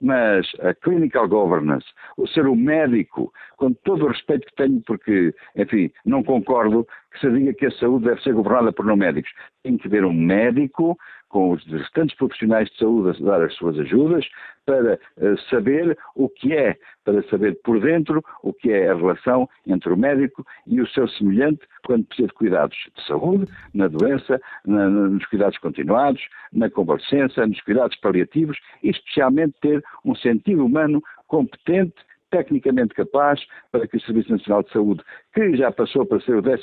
[0.00, 1.86] mas a clinical governance,
[2.16, 7.20] o ser o médico, com todo o respeito que tenho, porque, enfim, não concordo que
[7.20, 9.30] se diga que a saúde deve ser governada por não médicos.
[9.62, 10.96] Tem que haver um médico
[11.30, 14.26] com os restantes profissionais de saúde a dar as suas ajudas
[14.66, 19.48] para uh, saber o que é, para saber por dentro o que é a relação
[19.66, 24.40] entre o médico e o seu semelhante quando precisa de cuidados de saúde, na doença,
[24.66, 26.20] na, nos cuidados continuados,
[26.52, 31.94] na convalescença, nos cuidados paliativos e especialmente ter um sentido humano competente
[32.30, 33.40] tecnicamente capaz
[33.72, 35.02] para que o Serviço Nacional de Saúde,
[35.34, 36.60] que já passou para ser o 12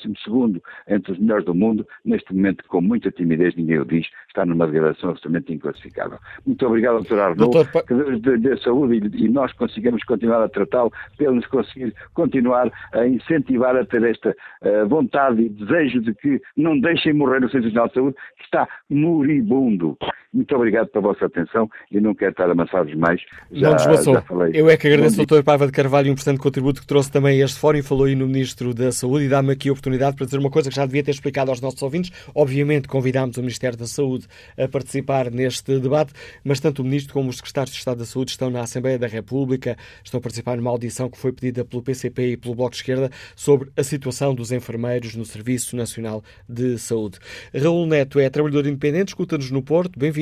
[0.88, 4.68] entre os melhores do mundo, neste momento, com muita timidez, ninguém o diz, está numa
[4.68, 6.18] degradação absolutamente inclassificável.
[6.46, 7.20] Muito obrigado, Dr.
[7.20, 7.84] Arnaud, Doutor...
[7.84, 11.94] que Deus dê, dê saúde e, e, nós consigamos continuar a tratá-lo, para nos conseguir
[12.14, 17.44] continuar a incentivar a ter esta uh, vontade e desejo de que não deixem morrer
[17.44, 19.98] o Serviço Nacional de Saúde, que está moribundo.
[20.34, 23.22] Muito obrigado pela vossa atenção e não quero estar a amassar-vos mais.
[23.52, 24.52] Já, não já falei.
[24.54, 25.42] Eu é que agradeço, Dr.
[25.44, 28.16] Paiva de Carvalho, um importante contributo que trouxe também a este fórum e falou aí
[28.16, 30.86] no Ministro da Saúde e dá-me aqui a oportunidade para dizer uma coisa que já
[30.86, 32.12] devia ter explicado aos nossos ouvintes.
[32.36, 36.14] Obviamente convidámos o Ministério da Saúde a participar neste debate,
[36.44, 39.08] mas tanto o Ministro como os Secretários de Estado da Saúde estão na Assembleia da
[39.08, 42.78] República, estão a participar numa audição que foi pedida pelo PCP e pelo Bloco de
[42.78, 47.18] Esquerda sobre a situação dos enfermeiros no Serviço Nacional de Saúde.
[47.56, 50.17] Raul Neto é trabalhador independente, escuta-nos no Porto, bem-vindo.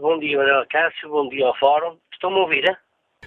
[0.00, 1.98] Bom dia, Manuel Cássio, bom dia ao Fórum.
[2.12, 2.76] Estão-me a ouvir, é?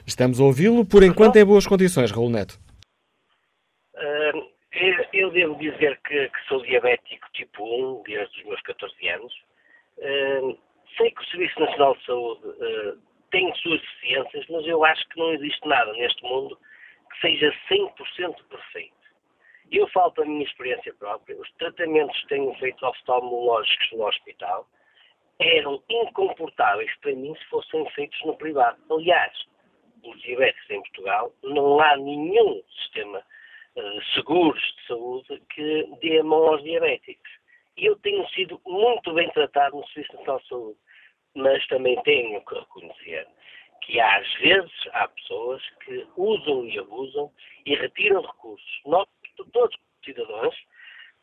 [0.05, 2.59] Estamos a ouvi-lo, por enquanto em boas condições, Raul Neto.
[3.95, 9.07] Uh, eu, eu, devo dizer que, que, sou diabético tipo 1 desde os meus 14
[9.09, 9.34] anos.
[9.97, 10.57] Uh,
[10.97, 12.97] sei que o Serviço Nacional de Saúde uh,
[13.32, 16.57] tem suas deficiências, mas eu acho que não existe nada neste mundo
[17.11, 18.95] que seja 100% perfeito.
[19.72, 21.39] Eu falo da minha experiência própria.
[21.39, 24.68] Os tratamentos que tenho feito oftalmológicos no hospital
[25.39, 28.78] eram incomportáveis para mim se fossem feitos no privado.
[28.89, 29.34] Aliás,
[30.03, 36.24] os diabéticos em Portugal, não há nenhum sistema uh, seguros de saúde que dê a
[36.24, 37.32] mão aos diabéticos.
[37.78, 40.80] E eu tenho sido muito bem tratado no Serviço Nacional de Saúde,
[41.36, 43.28] mas também tenho que reconhecer
[43.82, 47.32] que às vezes há pessoas que usam e abusam
[47.66, 48.82] e retiram recursos.
[48.86, 50.56] Nós, todos os cidadãos,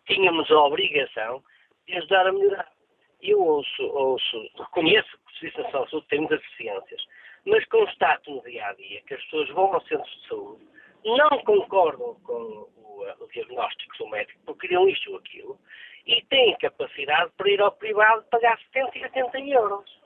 [0.07, 1.43] tínhamos a obrigação
[1.87, 2.73] de ajudar a melhorar.
[3.21, 7.07] Eu ouço, ouço, reconheço que o Serviço Nacional de Saúde tem muitas deficiências,
[7.47, 10.69] mas constato no dia a dia que as pessoas vão aos centros de saúde,
[11.05, 15.59] não concordam com o, o diagnóstico do médico, porque queriam isto ou aquilo,
[16.07, 20.03] e têm capacidade para ir ao privado pagar 70 e 80 euros.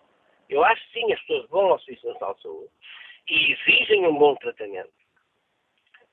[0.48, 2.70] Eu acho que sim, as pessoas vão ao Serviço Nacional de Saúde
[3.28, 5.05] e exigem um bom tratamento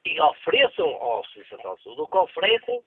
[0.05, 2.81] e ofereçam ao Serviço Nacional de Saúde o que oferecem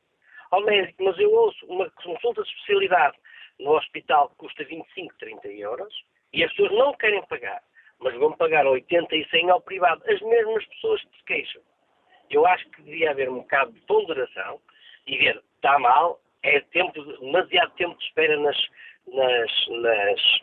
[0.51, 1.05] ao médico.
[1.05, 3.17] Mas eu ouço uma consulta de especialidade
[3.59, 5.95] no hospital que custa 25, 30 euros
[6.33, 7.62] e as pessoas não querem pagar
[8.01, 10.03] mas vão pagar 80 e 100 ao privado.
[10.09, 11.62] As mesmas pessoas que se queixam.
[12.31, 14.61] Eu acho que devia haver um bocado de ponderação
[15.07, 18.57] e ver, está mal, é tempo, demasiado tempo de espera nas,
[19.07, 20.41] nas, nas,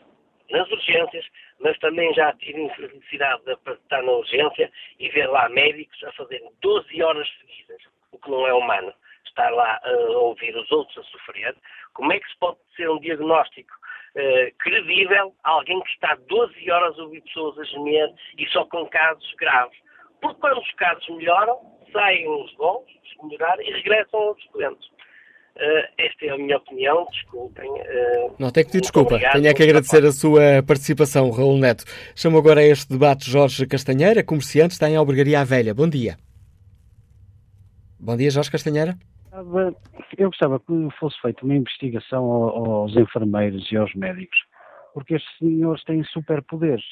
[0.54, 1.26] nas urgências,
[1.58, 6.48] mas também já tive infelicidade de estar na urgência e ver lá médicos a fazerem
[6.62, 7.82] 12 horas seguidas,
[8.12, 8.94] o que não é humano.
[9.26, 11.56] Estar lá a ouvir os outros a sofrer.
[11.92, 13.72] Como é que se pode ser um diagnóstico
[14.14, 18.86] uh, credível alguém que está 12 horas a ouvir pessoas a gemer e só com
[18.86, 19.76] casos graves.
[20.20, 21.58] Porque quando os casos melhoram,
[21.92, 24.88] saem uns bons, se melhorar, e regressam outros doentes.
[25.56, 27.70] Uh, esta é a minha opinião, desculpem.
[27.70, 29.20] Uh, Não tem que pedir desculpa.
[29.32, 31.84] Tenho é que agradecer a sua participação, Raul Neto.
[32.16, 35.72] Chamo agora a este debate Jorge Castanheira, comerciante, está em Albergaria à Velha.
[35.72, 36.16] Bom dia.
[38.00, 38.96] Bom dia, Jorge Castanheira.
[40.18, 44.38] Eu gostava que fosse feita uma investigação aos enfermeiros e aos médicos,
[44.92, 46.84] porque estes senhores têm superpoderes.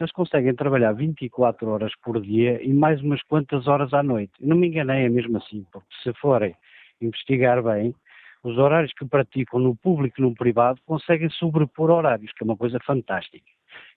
[0.00, 4.32] Eles conseguem trabalhar 24 horas por dia e mais umas quantas horas à noite.
[4.40, 6.54] Não me enganei, é mesmo assim, porque se forem
[7.00, 7.94] investigar bem,
[8.42, 12.56] os horários que praticam no público e no privado conseguem sobrepor horários, que é uma
[12.56, 13.50] coisa fantástica.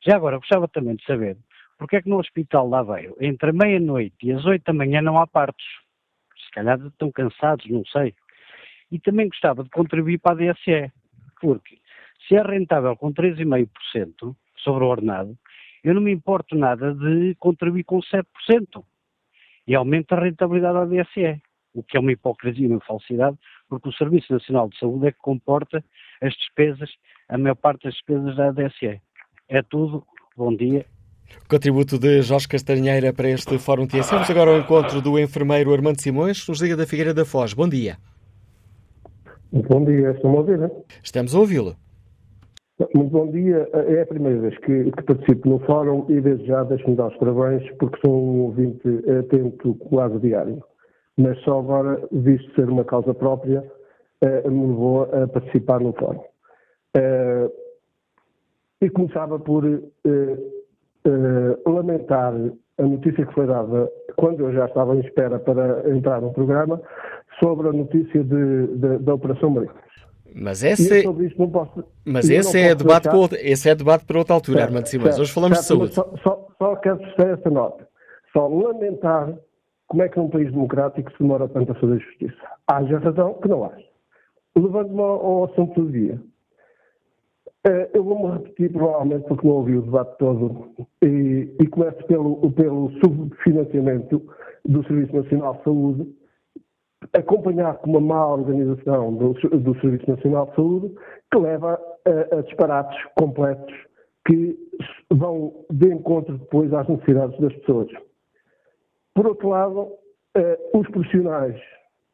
[0.05, 1.37] Já agora, gostava também de saber
[1.77, 5.17] porque é que no Hospital de Aveiro, entre meia-noite e as 8 da manhã, não
[5.17, 5.65] há partos
[6.49, 8.13] se calhar estão cansados, não sei.
[8.91, 10.91] E também gostava de contribuir para a DSE,
[11.39, 11.77] porque
[12.27, 15.37] se é rentável com 3,5% sobre o ordenado,
[15.83, 18.25] eu não me importo nada de contribuir com 7%
[19.67, 21.41] e aumenta a rentabilidade da DSE,
[21.73, 25.11] o que é uma hipocrisia e uma falsidade, porque o Serviço Nacional de Saúde é
[25.11, 25.83] que comporta
[26.21, 26.89] as despesas,
[27.27, 29.01] a maior parte das despesas da DSE.
[29.47, 30.05] É tudo.
[30.35, 30.85] Bom dia
[31.47, 34.11] Contributo de Jorge Castanheira para este Fórum TSE.
[34.11, 37.53] Vamos agora ao encontro do enfermeiro Armando Simões, nos Liga da Figueira da Foz.
[37.53, 37.97] Bom dia.
[39.51, 40.71] Muito bom dia, estão a ouvir?
[41.03, 41.75] Estamos a ouvi-lo.
[42.93, 43.67] Muito bom dia.
[43.73, 47.17] É a primeira vez que, que participo no fórum e desde já deixo-me dar os
[47.17, 48.87] parabéns porque sou um ouvinte
[49.19, 50.63] atento quase diário.
[51.19, 53.61] Mas só agora, visto ser uma causa própria,
[54.21, 56.23] eh, me levou a participar no fórum.
[56.95, 57.51] Eh,
[58.81, 60.37] e começava por eh,
[61.65, 62.33] lamentar
[62.77, 66.81] a notícia que foi dada quando eu já estava em espera para entrar no programa
[67.37, 69.75] sobre a notícia de, de, da Operação Marinas.
[70.33, 71.03] Mas esse,
[71.51, 75.19] posso, mas esse é, debate para, esse é debate para outra altura, certo, Armando Simões.
[75.19, 76.15] Hoje falamos certo, de saúde.
[76.21, 77.85] Só, só, só quero fazer esta nota.
[78.31, 79.33] Só lamentar
[79.89, 82.37] como é que num país democrático se demora tanto a fazer justiça.
[82.67, 83.85] Haja razão que não haja.
[84.55, 86.21] Levando-me ao, assunto do dia.
[87.67, 90.69] Eh, eu vou-me repetir, provavelmente, porque não ouvi o debate todo,
[91.03, 94.21] e, e começo pelo, pelo subfinanciamento
[94.63, 96.15] do Serviço Nacional de Saúde,
[97.13, 100.95] acompanhado com uma má organização do, do Serviço Nacional de Saúde,
[101.31, 103.73] que leva a, a disparates completos
[104.27, 104.55] que
[105.11, 107.89] vão de encontro depois às necessidades das pessoas.
[109.19, 109.91] Por outro lado,
[110.33, 111.61] eh, os profissionais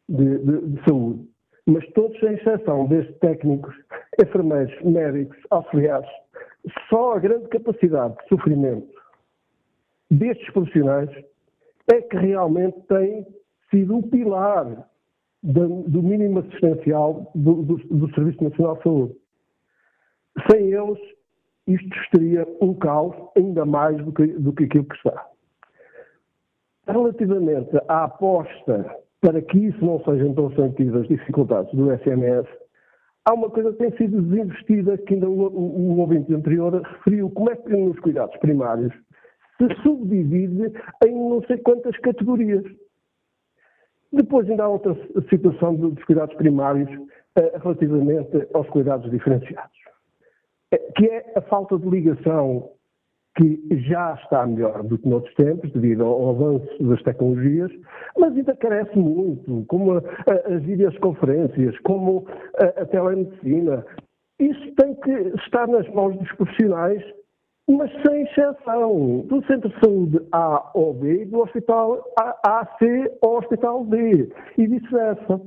[0.10, 1.30] de, de, de saúde
[1.68, 3.76] mas todos sem exceção, desde técnicos,
[4.20, 6.10] enfermeiros, médicos, auxiliares,
[6.90, 8.92] só a grande capacidade de sofrimento
[10.10, 11.10] destes profissionais
[11.94, 13.28] é que realmente tem
[13.70, 14.90] sido o pilar
[15.44, 19.16] do, do mínimo assistencial do, do, do, Serviço Nacional de Saúde.
[20.50, 21.00] Sem eles,
[21.68, 25.35] isto seria um caos ainda mais do que, do que aquilo que está.
[26.88, 28.86] Relativamente à aposta
[29.22, 32.48] para que isso não sejam tão sentidas as dificuldades do SMS,
[33.26, 37.32] há uma coisa que tem sido desinvestida, que ainda o, o, o ouvinte anterior referiu,
[37.32, 38.94] como é que nos cuidados primários
[39.58, 40.74] se subdivide
[41.06, 42.64] em não sei quantas categorias.
[44.14, 44.96] Depois ainda há outra
[45.30, 49.78] situação dos cuidados primários uh, relativamente aos cuidados diferenciados,
[50.74, 52.70] uh, que é a falta de ligação
[53.36, 57.72] que já está melhor do que noutros tempos, devido ao, avanço das tecnologias,
[58.18, 62.26] mas ainda carece muito, como a, a, as videoconferências, como
[62.58, 63.86] a, a telemedicina.
[64.40, 65.12] Isso tem que
[65.44, 67.04] estar nas mãos dos profissionais
[67.68, 73.84] mas sem exceção, do centro de saúde A ou B do hospital AC ao hospital
[73.86, 75.42] D, e vice-versa.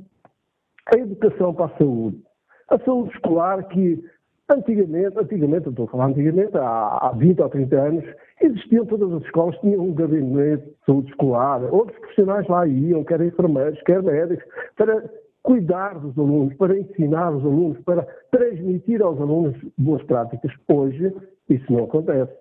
[0.93, 2.21] A educação para a saúde.
[2.67, 4.03] A saúde escolar que
[4.49, 8.05] antigamente, antigamente, estou a falar antigamente, há, 20 ou 30 anos,
[8.41, 13.21] existiam todas as escolas, tinham um gabinete de saúde escolar, outros profissionais lá iam, quer
[13.21, 14.43] enfermeiros, quer médicos,
[14.75, 15.09] para
[15.43, 20.51] cuidar dos alunos, para ensinar os alunos, para transmitir aos alunos boas práticas.
[20.67, 21.13] Hoje,
[21.49, 22.33] isso não acontece.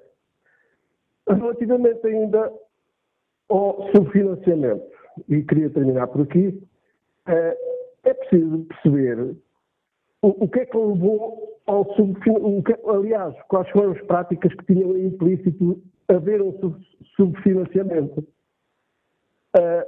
[1.29, 2.53] Relativamente ainda
[3.49, 4.85] ao subfinanciamento,
[5.29, 6.63] e queria terminar por aqui,
[7.27, 7.57] eh,
[8.05, 9.37] é preciso perceber
[10.23, 11.58] o, que é que levou
[11.97, 16.53] subfinanciamento, aliás, quais foram as práticas que tinham implícito haver um
[17.17, 18.27] subfinanciamento.
[19.57, 19.87] Eh,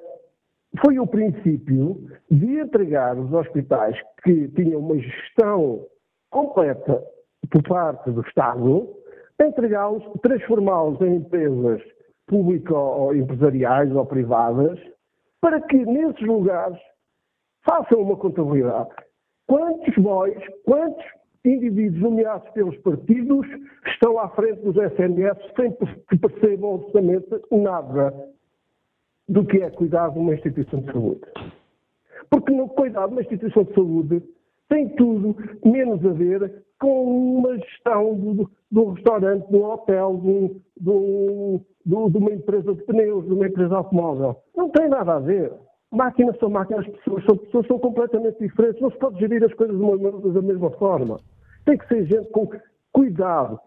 [0.85, 5.87] foi o princípio de entregar os hospitais que tinham uma gestão
[6.31, 7.03] completa
[7.51, 9.01] por parte do Estado
[9.41, 11.83] entregá-los, transformá-los em empresas
[12.27, 14.79] públicas ou empresariais ou privadas,
[15.41, 16.79] para que nesses lugares
[17.65, 18.91] façam uma contabilidade.
[19.47, 21.05] Quantos bois, quantos
[21.45, 23.47] indivíduos nomeados pelos partidos
[23.87, 25.73] estão à frente dos SNS sem
[26.09, 28.29] que percebam absolutamente nada
[29.29, 31.21] do que é cuidar de uma instituição de saúde?
[32.29, 34.23] Porque no cuidar de uma instituição de saúde
[34.69, 42.09] tem tudo menos a ver com uma gestão do, do restaurante, do hotel, do, do,
[42.09, 44.37] de uma empresa de pneus, de uma empresa automóvel.
[44.57, 45.53] Não tem nada a ver.
[45.93, 48.81] Máquinas são máquinas, pessoas são pessoas, são completamente diferentes.
[48.81, 49.77] Não se pode gerir as coisas
[50.33, 51.19] da mesma forma.
[51.65, 52.49] Tem que ser gente com
[52.93, 53.59] cuidado.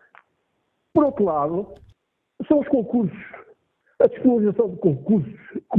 [0.93, 1.67] Por outro lado,
[2.47, 3.17] são os concursos.
[3.99, 5.34] A disponibilização de concursos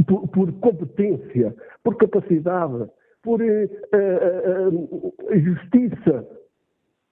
[0.07, 2.89] por, por competência, por capacidade,
[3.21, 6.27] por uh, uh, uh, justiça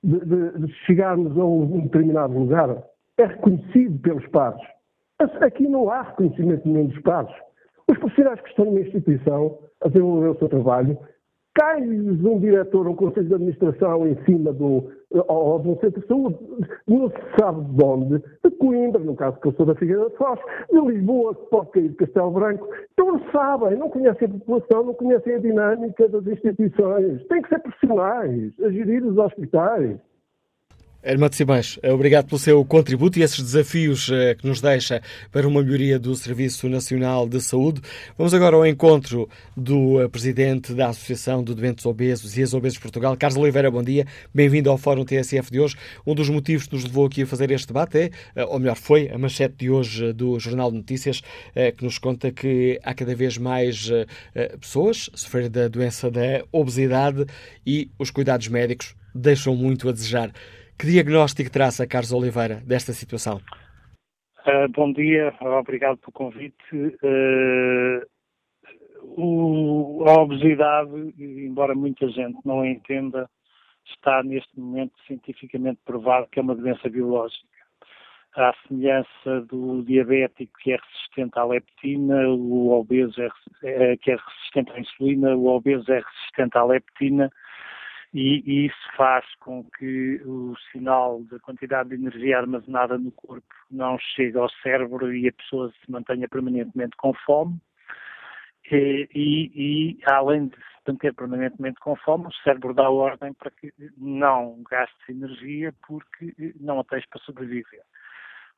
[0.03, 2.83] de, de, de chegarmos a um, determinado lugar
[3.17, 4.61] é reconhecido pelos pares.
[5.41, 7.33] Aqui não há reconhecimento nenhum dos pares.
[7.89, 10.97] Os profissionais que estão numa instituição a desenvolver o seu trabalho
[11.55, 16.07] cai-lhes um diretor, um conselho de administração em cima do, ou, de um centro de
[16.07, 16.37] saúde,
[16.87, 20.15] não se sabe de onde, de Coimbra, no caso que eu sou da Figueira de
[20.15, 20.39] Foz,
[20.71, 24.83] de Lisboa, que pode cair de Castelo Branco, então não sabem, não conhecem a população,
[24.83, 27.23] não conhecem a dinâmica das instituições.
[27.27, 29.99] Têm que ser profissionais a gerir os hospitais.
[31.05, 35.01] Hermato Simões, obrigado pelo seu contributo e esses desafios eh, que nos deixa
[35.33, 37.81] para uma melhoria do Serviço Nacional de Saúde.
[38.17, 43.17] Vamos agora ao encontro do eh, Presidente da Associação de Doentes Obesos e Ex-Obesos Portugal,
[43.17, 44.07] Carlos Oliveira, bom dia.
[44.33, 45.75] Bem-vindo ao Fórum TSF de hoje.
[46.07, 48.77] Um dos motivos que nos levou aqui a fazer este debate é, eh, ou melhor,
[48.77, 51.21] foi a manchete de hoje do Jornal de Notícias,
[51.77, 53.91] que nos conta que há cada vez mais
[54.59, 57.25] pessoas a sofrer da doença da obesidade
[57.65, 60.31] e os cuidados médicos deixam muito a desejar.
[60.83, 63.39] Que diagnóstico traça, Carlos Oliveira, desta situação?
[64.45, 66.57] Uh, bom dia, obrigado pelo convite.
[66.73, 68.01] Uh,
[69.01, 73.29] o, a obesidade, embora muita gente não a entenda,
[73.85, 77.47] está neste momento cientificamente provado que é uma doença biológica.
[78.35, 83.29] À semelhança do diabético que é resistente à leptina, o obeso é,
[83.63, 87.31] é, que é resistente à insulina, o obeso é resistente à leptina,
[88.13, 93.97] e, isso faz com que o sinal da quantidade de energia armazenada no corpo não
[93.97, 97.59] chegue ao cérebro e a pessoa se mantenha permanentemente com fome.
[98.71, 103.49] E, e, e, além de se manter permanentemente com fome, o cérebro dá ordem para
[103.49, 107.81] que não gastes energia porque não a tens para sobreviver.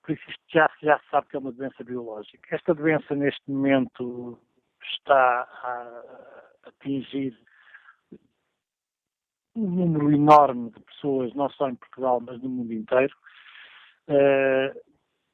[0.03, 2.55] Por isso isto já se sabe que é uma doença biológica.
[2.55, 4.37] Esta doença neste momento
[4.83, 7.35] está a atingir
[9.55, 13.15] um número enorme de pessoas, não só em Portugal, mas no mundo inteiro.
[14.07, 14.79] Uh,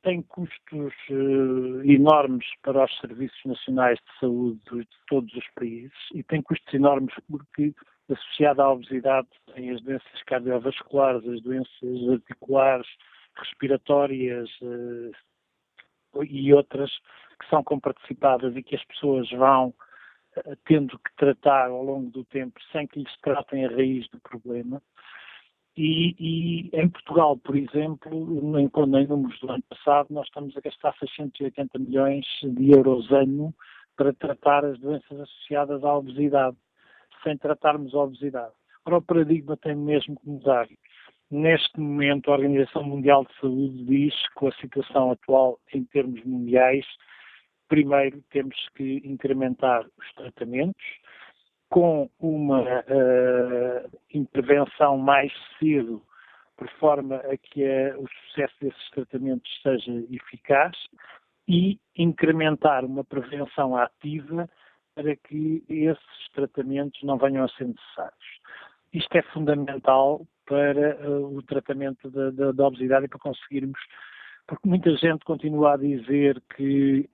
[0.04, 6.24] tem custos uh, enormes para os serviços nacionais de saúde de todos os países e
[6.24, 7.74] tem custos enormes porque,
[8.10, 12.88] associado à obesidade, tem as doenças cardiovasculares, as doenças articulares,
[13.38, 16.92] respiratórias uh, e outras
[17.40, 19.74] que são comparticipadas e que as pessoas vão
[20.66, 24.82] tendo que tratar ao longo do tempo sem que lhes tratem a raiz do problema.
[25.78, 28.12] E, e em Portugal, por exemplo,
[28.60, 33.54] em, em números do ano passado, nós estamos a gastar 680 milhões de euros ano
[33.96, 36.58] para tratar as doenças associadas à obesidade,
[37.24, 38.54] sem tratarmos a obesidade.
[38.86, 40.68] Ora, o paradigma tem mesmo que mudar.
[41.30, 46.22] Neste momento, a Organização Mundial de Saúde diz que com a situação atual em termos
[46.26, 46.86] mundiais,
[47.72, 50.84] primeiro temos que incrementar os tratamentos
[51.70, 56.04] com uma uh, intervenção mais cedo,
[56.58, 60.76] por forma a que a, o sucesso desses tratamentos seja eficaz
[61.48, 64.50] e incrementar uma prevenção ativa
[64.94, 68.42] para que esses tratamentos não venham a ser necessários.
[68.92, 73.80] Isto é fundamental para uh, o tratamento da, da, obesidade e para conseguirmos,
[74.46, 77.10] porque muita gente continua a dizer que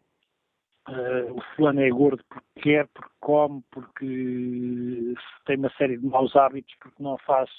[0.89, 5.13] uh, o fulano é gordo porque quer, porque come, porque
[5.45, 7.49] tem uma série de maus hábitos, porque não faz,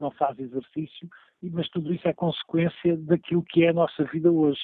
[0.00, 1.08] não faz exercício,
[1.42, 4.60] mas tudo isso é consequência daquilo que é a nossa vida hoje,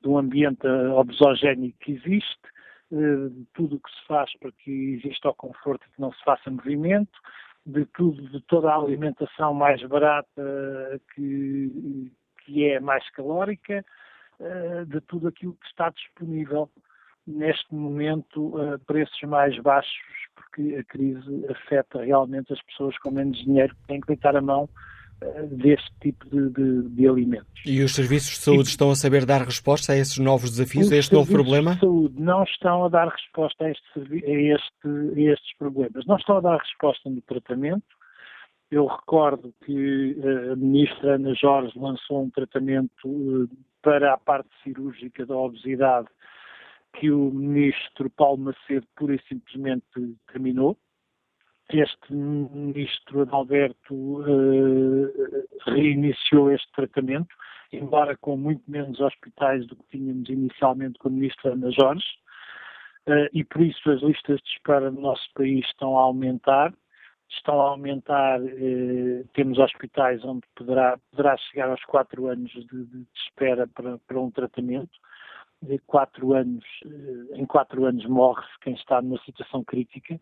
[0.00, 2.42] do ambiente obesogénico que existe,
[2.90, 6.12] uh, de tudo o que se faz para que exista o conforto e que não
[6.12, 7.18] se faça movimento,
[7.66, 12.12] de tudo, de toda a alimentação mais barata que,
[12.44, 13.82] que é mais calórica,
[14.40, 16.68] eh, de tudo aquilo que está disponível
[17.26, 19.92] neste momento a preços mais baixos,
[20.34, 24.42] porque a crise afeta realmente as pessoas com menos dinheiro que têm que deitar a
[24.42, 24.68] mão
[25.50, 27.62] deste tipo de, de, de, alimentos.
[27.64, 30.92] E os serviços de saúde e, estão a saber dar resposta a esses novos desafios,
[30.92, 31.72] a este novo problema?
[31.72, 35.56] Os serviços de saúde não estão a dar resposta a, este, a, este, a estes
[35.56, 36.06] problemas.
[36.06, 37.86] Não estão a dar resposta no tratamento.
[38.70, 44.48] Eu recordo que eh, a ministra Ana Jorge lançou um tratamento eh, para a parte
[44.62, 46.08] cirúrgica da obesidade
[46.94, 49.84] que o ministro Paulo Macedo pura e simplesmente
[50.32, 50.78] terminou
[51.70, 55.12] este ministro Adalberto uh,
[55.66, 57.34] reiniciou este tratamento,
[57.72, 62.04] embora com muito menos hospitais do que tínhamos inicialmente com a ministra Ana Jorge,
[63.08, 66.72] uh, e por isso as listas de espera no nosso país estão a aumentar.
[67.30, 73.06] Estão a aumentar, uh, temos hospitais onde poderá, poderá chegar aos quatro anos de, de
[73.26, 74.92] espera para, para um tratamento.
[75.66, 76.64] De quatro anos,
[77.34, 80.20] em quatro anos morre-se quem está numa situação crítica.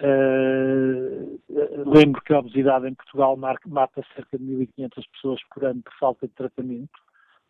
[0.00, 1.38] Uh,
[1.86, 6.26] lembro que a obesidade em Portugal mata cerca de 1.500 pessoas por ano por falta
[6.26, 6.98] de tratamento,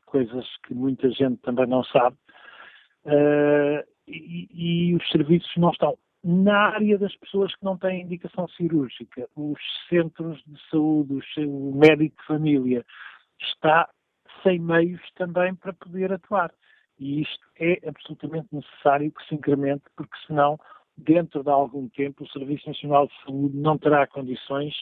[0.06, 2.16] coisas que muita gente também não sabe.
[3.04, 5.96] Uh, e, e, os serviços não estão.
[6.24, 9.58] Na área das pessoas que não têm indicação cirúrgica, os
[9.88, 12.84] centros de saúde, o médico de família
[13.40, 13.88] está
[14.42, 16.52] sem meios também para poder atuar.
[17.00, 20.60] E isto é absolutamente necessário que se incremente, porque senão
[20.96, 24.74] dentro de algum tempo, o Serviço Nacional de Saúde não terá condições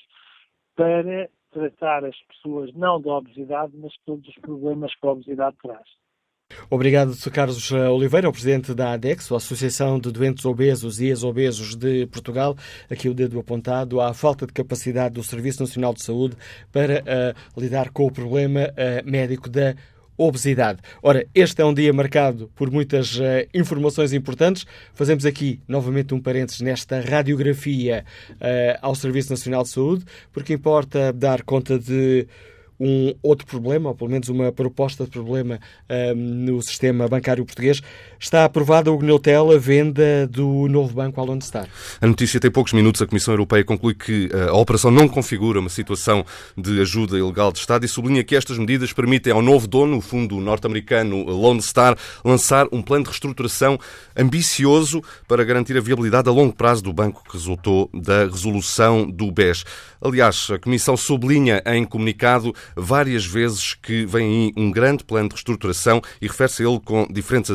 [0.75, 5.87] para tratar as pessoas não da obesidade, mas todos os problemas que a obesidade traz.
[6.71, 7.13] Obrigado.
[7.31, 12.57] Carlos Oliveira, o presidente da ADEX, a Associação de Doentes Obesos e Ex-Obesos de Portugal.
[12.91, 16.37] Aqui o dedo apontado à falta de capacidade do Serviço Nacional de Saúde
[16.73, 19.98] para uh, lidar com o problema uh, médico da obesidade.
[21.01, 24.67] Ora, este é um dia marcado por muitas uh, informações importantes.
[24.93, 31.13] Fazemos aqui novamente um parênteses nesta radiografia uh, ao Serviço Nacional de Saúde, porque importa
[31.13, 32.27] dar conta de
[32.81, 35.59] um outro problema, ou pelo menos uma proposta de problema
[35.89, 37.81] um, no sistema bancário português.
[38.19, 41.69] Está aprovada o Neutel a venda do novo banco ao Lone Star.
[42.01, 43.03] A notícia tem poucos minutos.
[43.03, 46.25] A Comissão Europeia conclui que uh, a operação não configura uma situação
[46.57, 50.01] de ajuda ilegal de Estado e sublinha que estas medidas permitem ao novo dono, o
[50.01, 53.79] fundo norte-americano Lone Star, lançar um plano de reestruturação
[54.17, 59.31] ambicioso para garantir a viabilidade a longo prazo do banco que resultou da resolução do
[59.31, 59.65] BES.
[60.01, 65.35] Aliás, a Comissão sublinha em comunicado várias vezes que vem aí um grande plano de
[65.35, 67.51] reestruturação e refere-se a ele com diferentes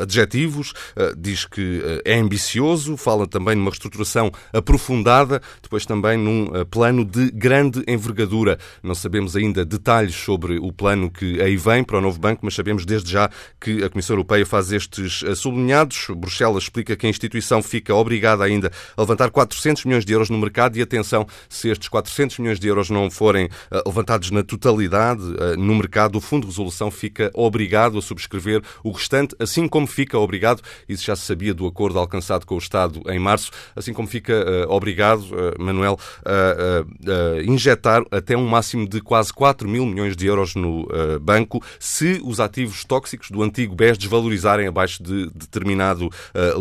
[0.00, 0.72] adjetivos.
[0.96, 6.64] Eh, diz que eh, é ambicioso, fala também numa reestruturação aprofundada, depois também num eh,
[6.64, 8.58] plano de grande envergadura.
[8.82, 12.54] Não sabemos ainda detalhes sobre o plano que aí vem para o novo banco, mas
[12.54, 13.30] sabemos desde já
[13.60, 16.06] que a Comissão Europeia faz estes sublinhados.
[16.16, 20.38] Bruxelas explica que a instituição fica obrigada ainda a levantar 400 milhões de euros no
[20.38, 23.48] mercado e atenção, se estes 400 milhões de euros não forem
[23.86, 28.90] levantados na totalidade eh, no mercado, o Fundo de Resolução fica obrigado a subscrever o
[28.90, 33.02] restante, assim como fica obrigado, isso já se sabia do acordo alcançado com o Estado
[33.08, 39.00] em março, assim como fica uh, obrigado, uh, Manuel, a injetar até um máximo de
[39.00, 40.86] quase 4 mil milhões de euros no
[41.20, 46.10] banco se os ativos tóxicos do antigo BES desvalorizarem abaixo de determinado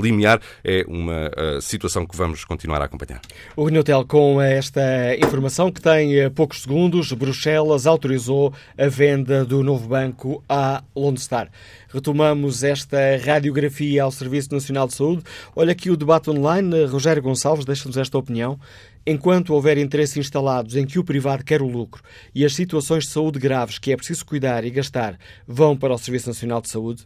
[0.01, 0.39] limiar.
[0.63, 3.21] É uma situação que vamos continuar a acompanhar.
[3.55, 4.81] O Neutel, com esta
[5.17, 11.17] informação que tem poucos segundos, Bruxelas Bruxelas autorizou a venda do novo banco à Lone
[11.17, 11.49] Star.
[11.89, 15.23] Retomamos esta radiografia ao Serviço Nacional de Saúde.
[15.55, 16.85] Olha aqui o debate online.
[16.85, 18.59] Rogério Gonçalves deixa-nos esta opinião.
[19.05, 23.09] Enquanto houver interesses instalados em que o privado quer o lucro e as situações de
[23.09, 25.17] saúde graves que é preciso cuidar e gastar
[25.47, 27.03] vão para o Serviço Nacional de Saúde,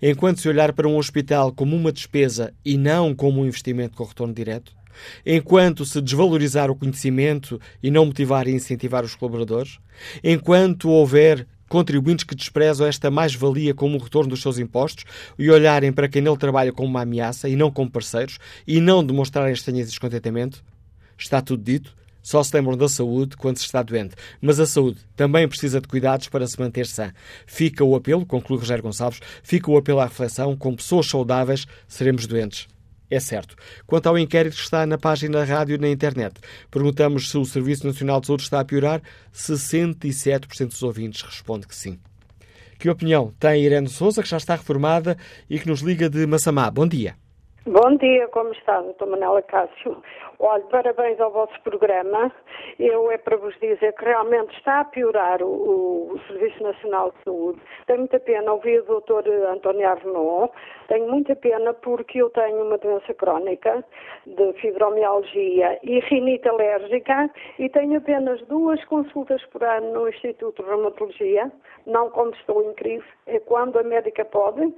[0.00, 4.04] enquanto se olhar para um hospital como uma despesa e não como um investimento com
[4.04, 4.77] retorno direto,
[5.24, 9.78] enquanto se desvalorizar o conhecimento e não motivar e incentivar os colaboradores,
[10.22, 15.04] enquanto houver contribuintes que desprezam esta mais-valia como o retorno dos seus impostos
[15.38, 19.04] e olharem para quem nele trabalha como uma ameaça e não como parceiros e não
[19.04, 20.62] demonstrarem estranheza e descontentamento,
[21.18, 21.96] Está tudo dito.
[22.22, 24.14] Só se lembram da saúde quando se está doente.
[24.40, 27.12] Mas a saúde também precisa de cuidados para se manter sã.
[27.46, 32.26] Fica o apelo, conclui Rogério Gonçalves, fica o apelo à reflexão: com pessoas saudáveis seremos
[32.26, 32.68] doentes.
[33.10, 33.56] É certo.
[33.86, 36.34] Quanto ao inquérito que está na página da rádio e na internet,
[36.70, 39.02] perguntamos se o Serviço Nacional de Saúde está a piorar.
[39.34, 41.98] 67% dos ouvintes responde que sim.
[42.78, 45.16] Que opinião tem Irene Souza, que já está reformada
[45.48, 46.70] e que nos liga de Massamá?
[46.70, 47.16] Bom dia.
[47.70, 50.02] Bom dia, como está, doutor Manela Cássio?
[50.38, 52.32] Olha, parabéns ao vosso programa.
[52.78, 57.24] Eu é para vos dizer que realmente está a piorar o, o Serviço Nacional de
[57.24, 57.60] Saúde.
[57.86, 60.50] Tenho muita pena ouvir o doutor António Arnaud.
[60.88, 63.84] Tenho muita pena porque eu tenho uma doença crónica
[64.26, 67.28] de fibromialgia e rinite alérgica
[67.58, 71.52] e tenho apenas duas consultas por ano no Instituto de Reumatologia,
[71.84, 74.72] não quando estou em crise, é quando a médica pode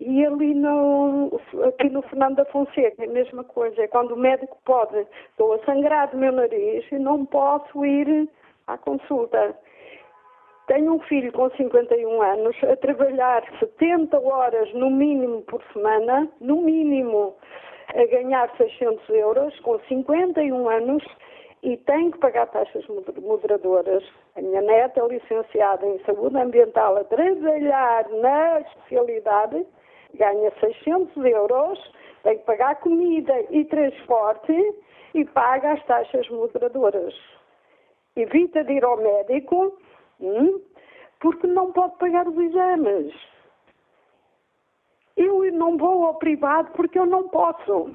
[0.00, 3.82] e ali no, aqui no Fernando da Fonseca, a mesma coisa.
[3.82, 8.28] É quando o médico pode, estou a sangrar do meu nariz e não posso ir
[8.66, 9.54] à consulta.
[10.66, 16.62] Tenho um filho com 51 anos a trabalhar 70 horas no mínimo por semana, no
[16.62, 17.34] mínimo,
[17.88, 21.04] a ganhar 600 euros, com 51 anos,
[21.62, 22.86] e tem que pagar taxas
[23.20, 24.02] moderadoras.
[24.36, 29.66] A minha neta é licenciada em saúde ambiental a trabalhar na especialidade
[30.14, 31.92] ganha 600 euros,
[32.22, 34.52] tem que pagar comida e transporte
[35.14, 37.14] e paga as taxas moderadoras.
[38.16, 39.78] Evita de ir ao médico
[40.20, 40.60] hum,
[41.20, 43.14] porque não pode pagar os exames.
[45.16, 47.94] Eu não vou ao privado porque eu não posso.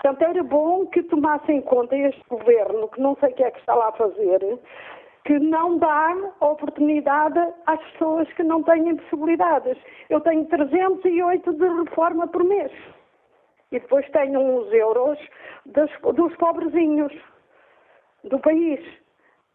[0.00, 3.50] Portanto, era bom que tomasse em conta este governo, que não sei o que é
[3.50, 4.58] que está lá a fazer,
[5.24, 9.76] que não dá oportunidade às pessoas que não têm possibilidades.
[10.08, 12.72] Eu tenho 308 de reforma por mês.
[13.70, 15.18] E depois tenho uns euros
[15.66, 17.12] dos, dos pobrezinhos
[18.24, 18.80] do país.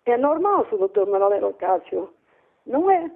[0.06, 2.10] É normal, doutor Manuel Cássio.
[2.65, 3.10] Não é.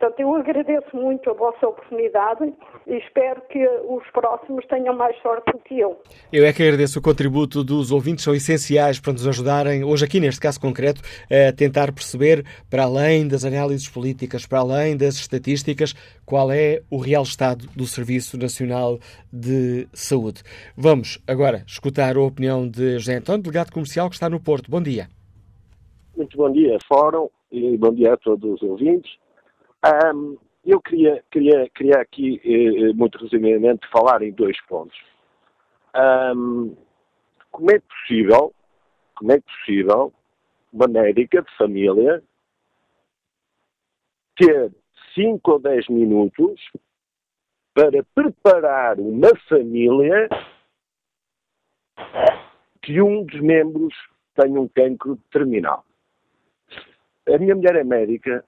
[0.00, 2.54] Portanto, eu agradeço muito a vossa oportunidade
[2.86, 6.00] e espero que os próximos tenham mais sorte do que eu.
[6.32, 10.18] Eu é que agradeço o contributo dos ouvintes, são essenciais para nos ajudarem, hoje aqui
[10.18, 15.92] neste caso concreto, a tentar perceber, para além das análises políticas, para além das estatísticas,
[16.24, 18.98] qual é o real estado do Serviço Nacional
[19.30, 20.42] de Saúde.
[20.74, 24.70] Vamos agora escutar a opinião de José António, delegado comercial que está no Porto.
[24.70, 25.08] Bom dia.
[26.16, 29.19] Muito bom dia, Fórum, e bom dia a todos os ouvintes.
[29.84, 34.96] Um, eu queria, queria, queria aqui, eh, eh, muito resumidamente, falar em dois pontos.
[35.94, 36.76] Um,
[37.50, 38.54] como é possível,
[39.14, 40.12] como é possível
[40.72, 42.22] uma médica de família
[44.36, 44.70] ter
[45.14, 46.60] 5 ou 10 minutos
[47.74, 50.28] para preparar uma família
[52.82, 53.94] que um dos membros
[54.34, 55.84] tenha um cancro terminal.
[57.28, 58.44] A minha mulher é médica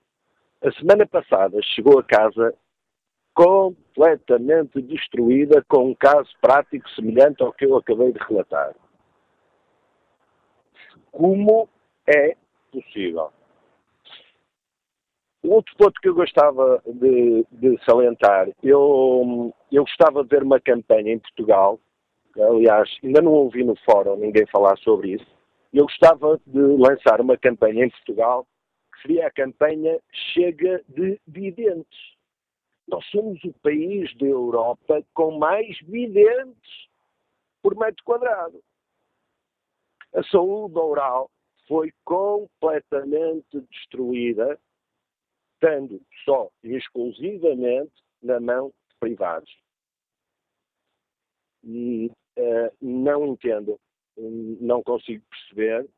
[0.62, 2.54] a semana passada chegou a casa
[3.34, 8.74] completamente destruída com um caso prático semelhante ao que eu acabei de relatar.
[11.10, 11.68] Como
[12.06, 12.36] é
[12.70, 13.30] possível?
[15.42, 21.12] Outro ponto que eu gostava de, de salientar, eu, eu gostava de ver uma campanha
[21.12, 21.80] em Portugal,
[22.38, 25.26] aliás, ainda não ouvi no fórum ninguém falar sobre isso,
[25.72, 28.46] eu gostava de lançar uma campanha em Portugal
[29.02, 30.00] seria a campanha
[30.32, 32.16] Chega de Videntes.
[32.88, 36.88] Nós somos o país da Europa com mais videntes
[37.62, 38.62] por metro quadrado.
[40.14, 41.30] A saúde oral
[41.66, 44.58] foi completamente destruída,
[45.54, 47.92] estando só e exclusivamente
[48.22, 49.50] na mão de privados.
[51.64, 53.80] E uh, não entendo,
[54.16, 55.88] não consigo perceber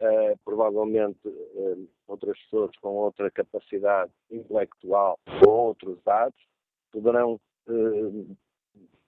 [0.00, 6.36] Uh, provavelmente uh, outras pessoas com outra capacidade intelectual ou outros dados
[6.90, 8.36] poderão, uh,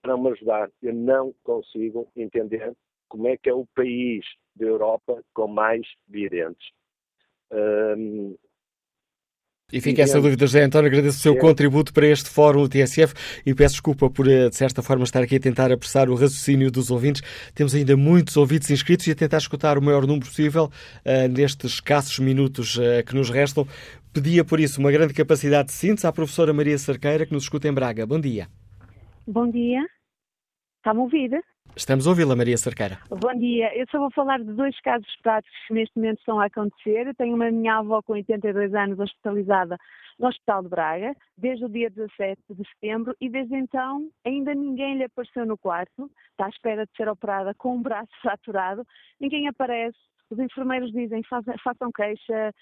[0.01, 0.71] poderão me ajudar.
[0.81, 2.73] Eu não consigo entender
[3.09, 6.69] como é que é o país da Europa com mais videntes.
[9.73, 10.87] E fica essa dúvida, José António.
[10.87, 11.39] Agradeço o seu é.
[11.39, 13.13] contributo para este fórum TSF
[13.45, 16.71] e peço desculpa por, eh, de certa forma, estar aqui a tentar apressar o raciocínio
[16.71, 17.21] dos ouvintes.
[17.53, 20.71] Temos ainda muitos ouvintes inscritos e a tentar escutar o maior número possível
[21.05, 23.67] uh, nestes escassos minutos uh, que nos restam.
[24.13, 27.67] Pedia, por isso, uma grande capacidade de síntese à professora Maria Cerqueira, que nos escuta
[27.67, 28.07] em Braga.
[28.07, 28.47] Bom dia.
[29.27, 29.85] Bom dia.
[30.87, 31.45] Está-me a ouvir?
[31.77, 32.99] Estamos a ouvi-la, Maria Cerqueira.
[33.11, 33.77] Bom dia.
[33.77, 37.09] Eu só vou falar de dois casos práticos que neste momento estão a acontecer.
[37.09, 39.77] Eu tenho uma minha avó com 82 anos hospitalizada
[40.17, 44.97] no Hospital de Braga, desde o dia 17 de setembro, e desde então ainda ninguém
[44.97, 46.09] lhe apareceu no quarto.
[46.31, 48.87] Está à espera de ser operada com um braço fraturado.
[49.19, 49.99] Ninguém aparece.
[50.31, 52.55] Os enfermeiros dizem façam queixa,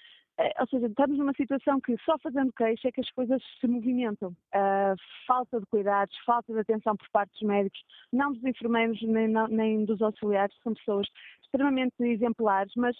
[0.59, 4.29] ou seja, estamos numa situação que só fazendo queixa é que as coisas se movimentam.
[4.53, 4.95] Uh,
[5.25, 7.79] falta de cuidados, falta de atenção por parte dos médicos,
[8.11, 11.07] não dos enfermeiros nem, não, nem dos auxiliares, são pessoas
[11.41, 12.97] extremamente exemplares, mas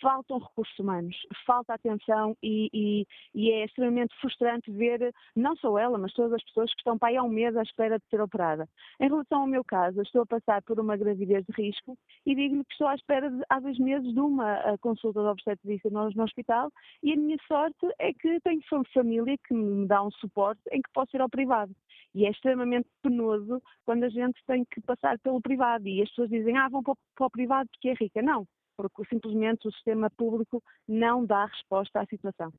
[0.00, 5.98] faltam recursos humanos, falta atenção e, e, e, é extremamente frustrante ver, não só ela,
[5.98, 8.20] mas todas as pessoas que estão para aí há um mês à espera de ser
[8.20, 8.68] operada.
[9.00, 12.64] Em relação ao meu caso, estou a passar por uma gravidez de risco e digo-lhe
[12.64, 16.24] que estou à espera de, há dois meses de uma consulta de obstetrícia no, no
[16.24, 16.70] hospital
[17.02, 20.90] e a minha sorte é que tenho família que me dá um suporte em que
[20.92, 21.74] posso ir ao privado.
[22.14, 26.30] E é extremamente penoso quando a gente tem que passar pelo privado e as pessoas
[26.30, 28.22] dizem, ah, vão para o privado porque é rica.
[28.22, 28.46] Não,
[28.78, 32.52] porque simplesmente o sistema público não dá resposta à situação.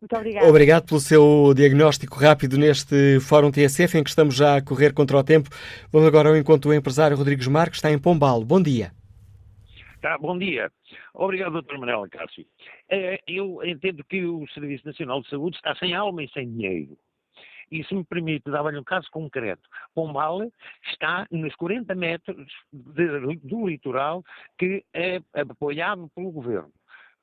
[0.00, 0.48] Muito obrigada.
[0.48, 5.16] Obrigado pelo seu diagnóstico rápido neste Fórum TSF, em que estamos já a correr contra
[5.16, 5.48] o tempo.
[5.92, 8.44] Vamos agora ao encontro do empresário Rodrigues Marques, está em Pombal.
[8.44, 8.92] Bom dia.
[10.02, 10.70] Tá, bom dia.
[11.14, 11.78] Obrigado, Dr.
[11.78, 12.44] Manuel Cássio.
[12.90, 16.98] É, eu entendo que o Serviço Nacional de Saúde está sem alma e sem dinheiro.
[17.72, 20.42] E se me permite dar-lhe um caso concreto, Pombal
[20.92, 24.22] está nos 40 metros de, do litoral
[24.58, 26.70] que é apoiado pelo governo.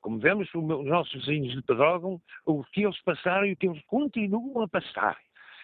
[0.00, 3.80] Como vemos, os nossos vizinhos de Pedrógão, o que eles passaram e o que eles
[3.86, 5.16] continuam a passar.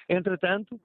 [0.09, 0.81] Entretanto,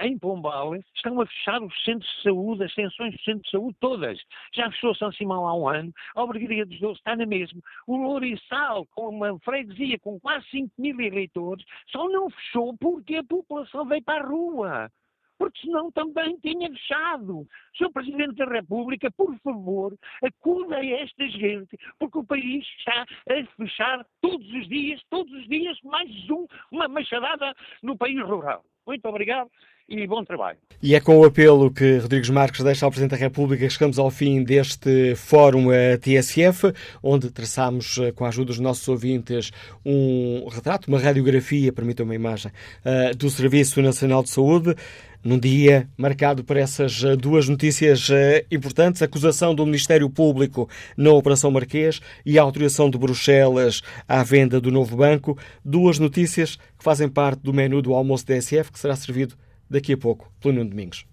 [0.00, 3.76] em Pombal, estão a fechar os centros de saúde, as extensões dos centros de saúde
[3.80, 4.20] todas.
[4.52, 7.60] Já fechou São Simão há um ano, a Obrigaria dos Doces está na mesma.
[7.86, 13.24] O Lourissal, com uma freguesia com quase 5 mil eleitores, só não fechou porque a
[13.24, 14.90] população veio para a rua
[15.38, 17.48] porque senão também tinha fechado.
[17.74, 17.90] Sr.
[17.94, 24.06] Presidente da República, por favor, acuda a esta gente, porque o país está a fechar
[24.20, 28.62] todos os dias, todos os dias, mais um, uma machadada no país rural.
[28.86, 29.50] Muito obrigado
[29.90, 30.58] e bom trabalho.
[30.82, 33.98] E é com o apelo que Rodrigues Marques deixa ao Presidente da República que chegamos
[33.98, 35.66] ao fim deste Fórum
[36.00, 39.50] TSF, onde traçamos, eh, com a ajuda dos nossos ouvintes,
[39.84, 42.52] um retrato, uma radiografia, permitam uma imagem,
[42.84, 44.74] eh, do Serviço Nacional de Saúde
[45.22, 48.08] num dia marcado por essas duas notícias
[48.50, 54.22] importantes: a acusação do Ministério Público na Operação Marquês e a autorização de Bruxelas à
[54.22, 55.36] venda do novo banco.
[55.64, 59.36] Duas notícias que fazem parte do menu do almoço da SF, que será servido
[59.68, 61.09] daqui a pouco pelo Nuno Domingos.